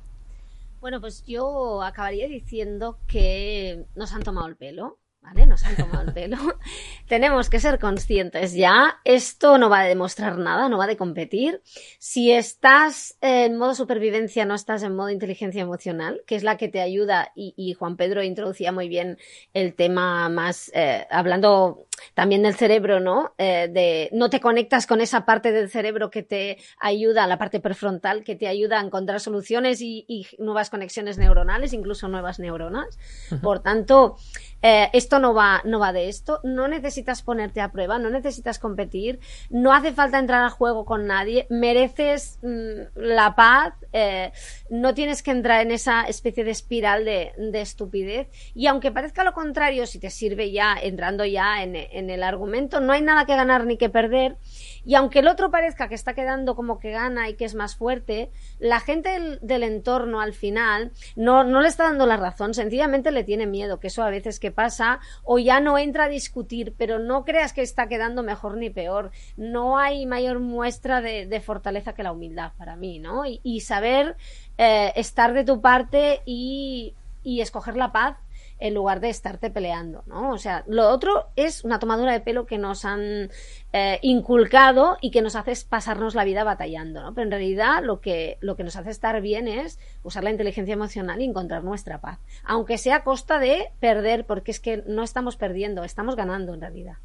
Bueno, 0.80 1.00
pues 1.00 1.24
yo 1.26 1.82
acabaría 1.82 2.28
diciendo 2.28 2.98
que 3.08 3.86
nos 3.96 4.12
han 4.12 4.22
tomado 4.22 4.46
el 4.46 4.56
pelo 4.56 4.98
¿vale? 5.28 5.46
Nos 5.46 5.64
han 5.64 5.76
tomado 5.76 6.02
el 6.02 6.12
pelo. 6.12 6.38
Tenemos 7.08 7.50
que 7.50 7.60
ser 7.60 7.78
conscientes 7.78 8.54
ya. 8.54 8.98
Esto 9.04 9.58
no 9.58 9.68
va 9.68 9.80
a 9.80 9.84
demostrar 9.84 10.38
nada, 10.38 10.68
no 10.68 10.78
va 10.78 10.84
a 10.84 10.88
de 10.88 10.96
competir. 10.96 11.62
Si 11.98 12.32
estás 12.32 13.16
en 13.20 13.56
modo 13.56 13.74
supervivencia, 13.74 14.44
no 14.46 14.54
estás 14.54 14.82
en 14.82 14.96
modo 14.96 15.10
inteligencia 15.10 15.62
emocional, 15.62 16.22
que 16.26 16.34
es 16.34 16.42
la 16.42 16.56
que 16.56 16.68
te 16.68 16.80
ayuda, 16.80 17.32
y, 17.34 17.74
Juan 17.78 17.96
Pedro 17.96 18.22
introducía 18.22 18.72
muy 18.72 18.88
bien 18.88 19.18
el 19.52 19.74
tema 19.74 20.28
más, 20.28 20.70
eh, 20.74 21.06
hablando 21.10 21.86
también 22.14 22.42
del 22.42 22.54
cerebro, 22.54 23.00
¿no? 23.00 23.34
Eh, 23.38 23.68
de 23.70 24.08
no 24.12 24.30
te 24.30 24.40
conectas 24.40 24.86
con 24.86 25.00
esa 25.00 25.24
parte 25.24 25.52
del 25.52 25.68
cerebro 25.68 26.10
que 26.10 26.22
te 26.22 26.58
ayuda, 26.78 27.26
la 27.26 27.38
parte 27.38 27.60
prefrontal, 27.60 28.24
que 28.24 28.36
te 28.36 28.48
ayuda 28.48 28.80
a 28.80 28.84
encontrar 28.84 29.20
soluciones 29.20 29.80
y, 29.80 30.06
nuevas 30.38 30.70
conexiones 30.70 31.18
neuronales, 31.18 31.72
incluso 31.72 32.08
nuevas 32.08 32.38
neuronas. 32.38 32.98
Por 33.42 33.60
tanto, 33.60 34.16
eh, 34.62 34.88
esto 34.92 35.17
no 35.18 35.34
va, 35.34 35.62
no 35.64 35.78
va 35.78 35.92
de 35.92 36.08
esto. 36.08 36.40
No 36.44 36.68
necesitas 36.68 37.22
ponerte 37.22 37.60
a 37.60 37.72
prueba, 37.72 37.98
no 37.98 38.10
necesitas 38.10 38.58
competir, 38.58 39.20
no 39.50 39.72
hace 39.72 39.92
falta 39.92 40.18
entrar 40.18 40.42
al 40.42 40.50
juego 40.50 40.84
con 40.84 41.06
nadie, 41.06 41.46
mereces 41.50 42.38
mm, 42.42 42.96
la 42.96 43.34
paz, 43.34 43.74
eh, 43.92 44.32
no 44.70 44.94
tienes 44.94 45.22
que 45.22 45.30
entrar 45.30 45.62
en 45.62 45.70
esa 45.70 46.02
especie 46.02 46.44
de 46.44 46.50
espiral 46.50 47.04
de, 47.04 47.32
de, 47.36 47.60
estupidez. 47.60 48.28
Y 48.54 48.66
aunque 48.66 48.90
parezca 48.90 49.24
lo 49.24 49.32
contrario, 49.32 49.86
si 49.86 49.98
te 49.98 50.10
sirve 50.10 50.50
ya, 50.50 50.76
entrando 50.80 51.24
ya 51.24 51.62
en, 51.62 51.76
en 51.76 52.10
el 52.10 52.22
argumento, 52.22 52.80
no 52.80 52.92
hay 52.92 53.02
nada 53.02 53.24
que 53.26 53.36
ganar 53.36 53.66
ni 53.66 53.76
que 53.76 53.88
perder. 53.88 54.36
Y 54.84 54.94
aunque 54.94 55.18
el 55.18 55.28
otro 55.28 55.50
parezca 55.50 55.88
que 55.88 55.94
está 55.94 56.14
quedando 56.14 56.56
como 56.56 56.78
que 56.78 56.90
gana 56.90 57.28
y 57.28 57.34
que 57.34 57.44
es 57.44 57.54
más 57.54 57.76
fuerte, 57.76 58.30
la 58.58 58.80
gente 58.80 59.38
del, 59.40 59.62
entorno 59.62 60.20
al 60.20 60.32
final 60.32 60.92
no, 61.16 61.44
no, 61.44 61.60
le 61.60 61.68
está 61.68 61.84
dando 61.84 62.06
la 62.06 62.16
razón, 62.16 62.54
sencillamente 62.54 63.10
le 63.10 63.24
tiene 63.24 63.46
miedo, 63.46 63.80
que 63.80 63.88
eso 63.88 64.02
a 64.02 64.10
veces 64.10 64.40
que 64.40 64.50
pasa, 64.50 64.97
o 65.24 65.38
ya 65.38 65.60
no 65.60 65.78
entra 65.78 66.04
a 66.04 66.08
discutir, 66.08 66.74
pero 66.76 66.98
no 66.98 67.24
creas 67.24 67.52
que 67.52 67.62
está 67.62 67.88
quedando 67.88 68.22
mejor 68.22 68.56
ni 68.56 68.70
peor. 68.70 69.10
No 69.36 69.78
hay 69.78 70.06
mayor 70.06 70.40
muestra 70.40 71.00
de, 71.00 71.42
fortaleza 71.44 71.94
que 71.94 72.02
la 72.02 72.12
humildad 72.12 72.52
para 72.58 72.76
mí, 72.76 72.98
¿no? 72.98 73.22
Y, 73.24 73.60
saber 73.60 74.16
eh, 74.56 74.92
estar 74.96 75.32
de 75.32 75.44
tu 75.44 75.60
parte 75.60 76.20
y, 76.24 76.94
y 77.22 77.40
escoger 77.40 77.76
la 77.76 77.92
paz 77.92 78.16
en 78.58 78.74
lugar 78.74 79.00
de 79.00 79.08
estarte 79.08 79.50
peleando, 79.50 80.02
¿no? 80.06 80.32
O 80.32 80.38
sea, 80.38 80.64
lo 80.66 80.88
otro 80.88 81.28
es 81.36 81.64
una 81.64 81.78
tomadura 81.78 82.12
de 82.12 82.20
pelo 82.20 82.46
que 82.46 82.58
nos 82.58 82.84
han 82.84 83.30
eh, 83.72 83.98
inculcado 84.02 84.96
y 85.00 85.10
que 85.10 85.22
nos 85.22 85.36
hace 85.36 85.52
pasarnos 85.68 86.14
la 86.14 86.24
vida 86.24 86.44
batallando, 86.44 87.02
¿no? 87.02 87.14
Pero 87.14 87.24
en 87.24 87.30
realidad 87.30 87.82
lo 87.82 88.00
que, 88.00 88.38
lo 88.40 88.56
que 88.56 88.64
nos 88.64 88.76
hace 88.76 88.90
estar 88.90 89.20
bien 89.20 89.48
es 89.48 89.78
usar 90.02 90.24
la 90.24 90.30
inteligencia 90.30 90.74
emocional 90.74 91.20
y 91.20 91.24
encontrar 91.24 91.62
nuestra 91.62 92.00
paz, 92.00 92.18
aunque 92.44 92.78
sea 92.78 92.96
a 92.96 93.04
costa 93.04 93.38
de 93.38 93.70
perder, 93.80 94.26
porque 94.26 94.50
es 94.50 94.60
que 94.60 94.82
no 94.86 95.02
estamos 95.02 95.36
perdiendo, 95.36 95.84
estamos 95.84 96.16
ganando 96.16 96.54
en 96.54 96.60
realidad. 96.60 96.96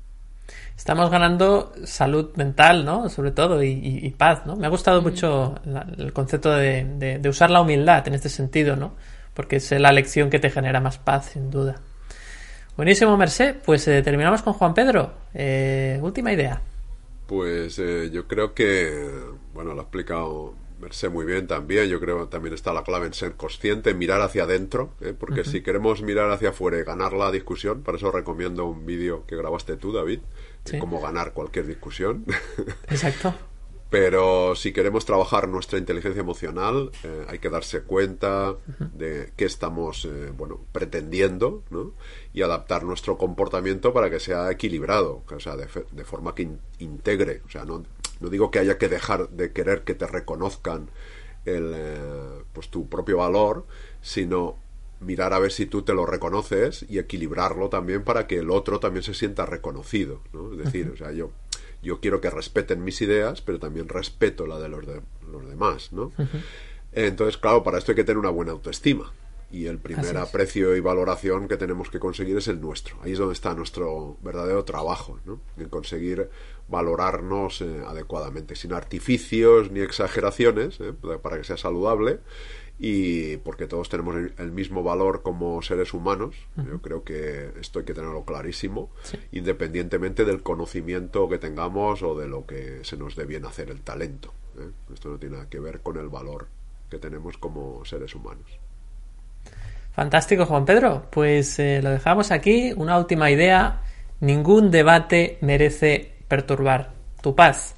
Estamos 0.75 1.09
ganando 1.09 1.71
salud 1.85 2.35
mental, 2.35 2.83
¿no? 2.83 3.07
Sobre 3.09 3.31
todo, 3.31 3.63
y, 3.63 4.13
paz, 4.17 4.45
¿no? 4.45 4.55
Me 4.55 4.65
ha 4.65 4.69
gustado 4.69 5.01
mucho 5.01 5.55
el 5.97 6.11
concepto 6.11 6.51
de, 6.51 7.19
de 7.19 7.29
usar 7.29 7.49
la 7.49 7.61
humildad 7.61 8.05
en 8.07 8.15
este 8.15 8.27
sentido, 8.27 8.75
¿no? 8.75 8.93
Porque 9.33 9.57
es 9.57 9.71
la 9.71 9.91
lección 9.91 10.29
que 10.29 10.39
te 10.39 10.49
genera 10.49 10.79
más 10.79 10.97
paz, 10.97 11.31
sin 11.33 11.49
duda. 11.49 11.81
Buenísimo, 12.75 13.15
Merced. 13.17 13.57
Pues 13.63 13.87
eh, 13.87 14.01
terminamos 14.01 14.41
con 14.41 14.53
Juan 14.53 14.73
Pedro. 14.73 15.13
Eh, 15.33 15.99
última 16.01 16.33
idea. 16.33 16.61
Pues 17.27 17.77
eh, 17.79 18.09
yo 18.11 18.27
creo 18.27 18.53
que, 18.53 19.09
bueno, 19.53 19.73
lo 19.73 19.81
ha 19.81 19.83
explicado 19.83 20.55
verse 20.79 21.09
muy 21.09 21.25
bien 21.25 21.47
también. 21.47 21.87
Yo 21.87 21.99
creo 21.99 22.25
que 22.25 22.31
también 22.31 22.53
está 22.53 22.73
la 22.73 22.83
clave 22.83 23.07
en 23.07 23.13
ser 23.13 23.33
consciente, 23.33 23.93
mirar 23.93 24.21
hacia 24.21 24.43
adentro, 24.43 24.93
¿eh? 25.01 25.13
porque 25.17 25.45
si 25.45 25.61
queremos 25.61 26.01
mirar 26.01 26.29
hacia 26.31 26.49
afuera 26.49 26.77
y 26.77 26.83
ganar 26.83 27.13
la 27.13 27.31
discusión, 27.31 27.81
para 27.83 27.97
eso 27.97 28.11
recomiendo 28.11 28.65
un 28.65 28.85
vídeo 28.85 29.25
que 29.25 29.35
grabaste 29.35 29.77
tú, 29.77 29.93
David, 29.93 30.19
de 30.65 30.79
cómo 30.79 30.99
ganar 30.99 31.33
cualquier 31.33 31.67
discusión. 31.67 32.25
Exacto. 32.89 33.33
Pero 33.93 34.55
si 34.55 34.73
queremos 34.73 35.05
trabajar 35.05 35.47
nuestra 35.47 35.77
inteligencia 35.77 36.19
emocional, 36.19 36.89
eh, 37.03 37.25
hay 37.27 37.37
que 37.37 37.51
darse 37.51 37.83
cuenta 37.83 38.55
de 38.91 39.31
qué 39.37 39.45
estamos 39.45 40.05
eh, 40.05 40.31
bueno, 40.35 40.65
pretendiendo 40.71 41.61
¿no? 41.69 41.93
y 42.33 42.41
adaptar 42.41 42.85
nuestro 42.85 43.19
comportamiento 43.19 43.93
para 43.93 44.09
que 44.09 44.19
sea 44.19 44.49
equilibrado, 44.49 45.21
o 45.31 45.39
sea, 45.39 45.55
de, 45.55 45.67
de 45.91 46.03
forma 46.05 46.33
que 46.33 46.49
integre. 46.79 47.43
O 47.45 47.49
sea, 47.49 47.65
no, 47.65 47.83
no, 48.19 48.29
digo 48.29 48.49
que 48.49 48.57
haya 48.57 48.79
que 48.79 48.89
dejar 48.89 49.29
de 49.29 49.53
querer 49.53 49.83
que 49.83 49.93
te 49.93 50.07
reconozcan 50.07 50.89
el, 51.45 51.71
eh, 51.75 52.43
pues 52.51 52.69
tu 52.69 52.89
propio 52.89 53.17
valor, 53.17 53.67
sino 54.01 54.57
mirar 55.01 55.33
a 55.33 55.39
ver 55.39 55.51
si 55.51 55.67
tú 55.67 55.83
te 55.83 55.93
lo 55.93 56.07
reconoces 56.07 56.83
y 56.89 56.97
equilibrarlo 56.97 57.69
también 57.69 58.03
para 58.03 58.25
que 58.25 58.39
el 58.39 58.49
otro 58.49 58.79
también 58.79 59.03
se 59.03 59.13
sienta 59.13 59.45
reconocido. 59.45 60.21
¿no? 60.33 60.51
Es 60.53 60.57
decir, 60.57 60.89
o 60.91 60.97
sea, 60.97 61.11
yo 61.11 61.29
yo 61.83 61.99
quiero 61.99 62.21
que 62.21 62.29
respeten 62.29 62.83
mis 62.83 63.01
ideas, 63.01 63.41
pero 63.41 63.59
también 63.59 63.89
respeto 63.89 64.47
la 64.47 64.57
de 64.57 64.69
los, 64.69 64.87
de, 64.87 65.01
los 65.31 65.47
demás, 65.47 65.91
¿no? 65.91 66.11
Entonces, 66.93 67.37
claro, 67.37 67.63
para 67.63 67.77
esto 67.77 67.91
hay 67.91 67.97
que 67.97 68.03
tener 68.03 68.17
una 68.17 68.29
buena 68.29 68.53
autoestima. 68.53 69.11
Y 69.51 69.67
el 69.67 69.77
primer 69.77 70.17
aprecio 70.17 70.75
y 70.75 70.79
valoración 70.79 71.47
que 71.47 71.57
tenemos 71.57 71.91
que 71.91 71.99
conseguir 71.99 72.37
es 72.37 72.47
el 72.47 72.59
nuestro. 72.59 72.97
Ahí 73.03 73.11
es 73.11 73.19
donde 73.19 73.33
está 73.33 73.53
nuestro 73.53 74.17
verdadero 74.23 74.65
trabajo, 74.65 75.19
¿no? 75.25 75.41
En 75.57 75.69
conseguir 75.69 76.27
valorarnos 76.67 77.61
eh, 77.61 77.83
adecuadamente, 77.85 78.55
sin 78.55 78.73
artificios 78.73 79.69
ni 79.69 79.81
exageraciones, 79.81 80.79
¿eh? 80.79 80.93
para 81.21 81.37
que 81.37 81.43
sea 81.43 81.57
saludable, 81.57 82.19
y 82.79 83.37
porque 83.37 83.67
todos 83.67 83.87
tenemos 83.89 84.15
el, 84.37 84.51
mismo 84.51 84.83
valor 84.83 85.21
como 85.21 85.61
seres 85.61 85.93
humanos. 85.93 86.35
Yo 86.57 86.81
creo 86.81 87.03
que 87.03 87.51
esto 87.59 87.79
hay 87.79 87.85
que 87.85 87.93
tenerlo 87.93 88.25
clarísimo, 88.25 88.89
independientemente 89.31 90.25
del 90.25 90.41
conocimiento 90.41 91.29
que 91.29 91.37
tengamos 91.37 92.01
o 92.03 92.17
de 92.17 92.27
lo 92.27 92.45
que 92.45 92.79
se 92.83 92.97
nos 92.97 93.15
dé 93.15 93.25
bien 93.25 93.45
hacer, 93.45 93.69
el 93.69 93.81
talento. 93.81 94.33
¿eh? 94.57 94.69
Esto 94.93 95.09
no 95.09 95.17
tiene 95.17 95.37
nada 95.37 95.49
que 95.49 95.59
ver 95.59 95.81
con 95.81 95.97
el 95.97 96.09
valor 96.09 96.47
que 96.89 96.97
tenemos 96.99 97.37
como 97.37 97.85
seres 97.85 98.13
humanos. 98.15 98.59
Fantástico, 99.93 100.45
Juan 100.45 100.65
Pedro. 100.65 101.07
Pues 101.11 101.59
eh, 101.59 101.79
lo 101.81 101.91
dejamos 101.91 102.31
aquí. 102.31 102.73
Una 102.75 102.97
última 102.97 103.29
idea. 103.29 103.81
Ningún 104.19 104.71
debate 104.71 105.37
merece 105.41 106.13
perturbar 106.27 106.93
tu 107.21 107.35
paz. 107.35 107.75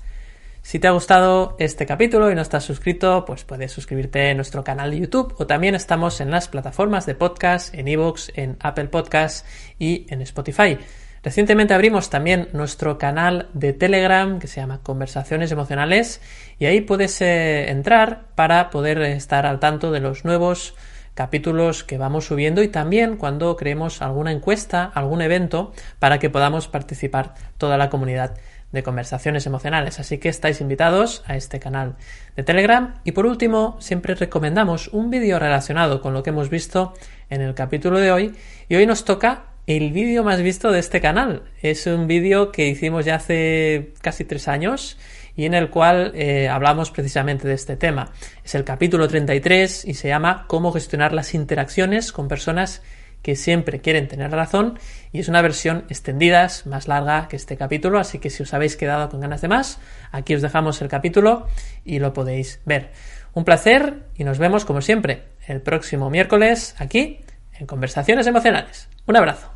Si 0.66 0.80
te 0.80 0.88
ha 0.88 0.92
gustado 0.92 1.56
este 1.60 1.86
capítulo 1.86 2.32
y 2.32 2.34
no 2.34 2.42
estás 2.42 2.64
suscrito, 2.64 3.24
pues 3.24 3.44
puedes 3.44 3.72
suscribirte 3.72 4.32
en 4.32 4.38
nuestro 4.38 4.64
canal 4.64 4.90
de 4.90 5.02
YouTube 5.02 5.36
o 5.38 5.46
también 5.46 5.76
estamos 5.76 6.20
en 6.22 6.32
las 6.32 6.48
plataformas 6.48 7.06
de 7.06 7.14
podcast, 7.14 7.72
en 7.76 7.88
iVoox, 7.88 8.30
en 8.34 8.58
Apple 8.60 8.86
Podcasts 8.86 9.46
y 9.78 10.08
en 10.10 10.24
Spotify. 10.24 10.80
Recientemente 11.22 11.76
abrimos 11.76 12.10
también 12.10 12.50
nuestro 12.52 12.98
canal 12.98 13.48
de 13.54 13.74
Telegram 13.74 14.40
que 14.40 14.48
se 14.48 14.60
llama 14.60 14.82
Conversaciones 14.82 15.52
Emocionales 15.52 16.20
y 16.58 16.66
ahí 16.66 16.82
puedes 16.82 17.22
eh, 17.22 17.70
entrar 17.70 18.30
para 18.34 18.72
poder 18.72 19.04
estar 19.04 19.46
al 19.46 19.60
tanto 19.60 19.92
de 19.92 20.00
los 20.00 20.26
nuevos 20.26 20.74
capítulos 21.14 21.84
que 21.84 22.00
vamos 22.00 22.26
subiendo 22.26 22.64
y 22.64 22.70
también 22.70 23.18
cuando 23.18 23.56
creemos 23.56 24.02
alguna 24.02 24.32
encuesta, 24.32 24.92
algún 24.96 25.22
evento 25.22 25.74
para 26.00 26.18
que 26.18 26.32
podamos 26.32 26.68
participar 26.68 27.36
toda 27.60 27.78
la 27.78 27.92
comunidad 27.92 28.36
de 28.72 28.84
conversaciones 28.84 29.46
emocionales. 29.46 30.00
Así 30.00 30.18
que 30.18 30.30
estáis 30.30 30.62
invitados 30.62 31.24
a 31.26 31.36
este 31.36 31.60
canal 31.60 31.96
de 32.36 32.44
Telegram. 32.44 32.96
Y 33.04 33.12
por 33.12 33.26
último, 33.26 33.78
siempre 33.80 34.16
recomendamos 34.16 34.90
un 34.90 35.10
vídeo 35.10 35.40
relacionado 35.40 36.02
con 36.02 36.14
lo 36.14 36.24
que 36.24 36.32
hemos 36.32 36.50
visto 36.50 36.94
en 37.30 37.42
el 37.42 37.54
capítulo 37.54 38.00
de 38.00 38.12
hoy. 38.12 38.36
Y 38.68 38.76
hoy 38.76 38.86
nos 38.86 39.06
toca 39.06 39.46
el 39.68 39.92
vídeo 39.92 40.24
más 40.24 40.42
visto 40.42 40.72
de 40.72 40.80
este 40.80 41.02
canal. 41.02 41.44
Es 41.62 41.88
un 41.88 42.08
vídeo 42.08 42.52
que 42.52 42.68
hicimos 42.68 43.06
ya 43.06 43.16
hace 43.16 43.94
casi 44.02 44.26
tres 44.26 44.48
años 44.48 44.98
y 45.36 45.46
en 45.46 45.54
el 45.54 45.70
cual 45.70 46.12
eh, 46.16 46.48
hablamos 46.48 46.92
precisamente 46.92 47.48
de 47.48 47.56
este 47.56 47.76
tema. 47.76 48.12
Es 48.44 48.56
el 48.56 48.64
capítulo 48.64 49.08
33 49.08 49.86
y 49.86 49.94
se 49.96 50.08
llama 50.08 50.46
Cómo 50.48 50.72
gestionar 50.72 51.14
las 51.14 51.34
interacciones 51.34 52.12
con 52.12 52.28
personas 52.28 52.82
que 53.26 53.36
siempre 53.36 53.82
quieren 53.82 54.08
tener 54.08 54.30
razón 54.30 54.78
y 55.12 55.20
es 55.20 55.30
una 55.30 55.42
versión 55.42 55.86
extendida, 55.90 56.48
más 56.66 56.88
larga 56.88 57.28
que 57.28 57.36
este 57.38 57.58
capítulo, 57.58 57.98
así 57.98 58.20
que 58.20 58.30
si 58.30 58.44
os 58.44 58.54
habéis 58.54 58.78
quedado 58.78 59.10
con 59.10 59.20
ganas 59.20 59.42
de 59.42 59.48
más, 59.48 59.80
aquí 60.12 60.36
os 60.36 60.44
dejamos 60.44 60.80
el 60.84 60.90
capítulo 60.90 61.48
y 61.84 61.98
lo 61.98 62.14
podéis 62.14 62.62
ver. 62.66 62.92
Un 63.34 63.44
placer 63.44 64.04
y 64.16 64.26
nos 64.26 64.38
vemos 64.38 64.64
como 64.64 64.82
siempre 64.82 65.24
el 65.48 65.60
próximo 65.60 66.12
miércoles 66.12 66.76
aquí 66.78 67.22
en 67.54 67.66
Conversaciones 67.66 68.28
Emocionales. 68.28 68.90
Un 69.08 69.18
abrazo. 69.18 69.55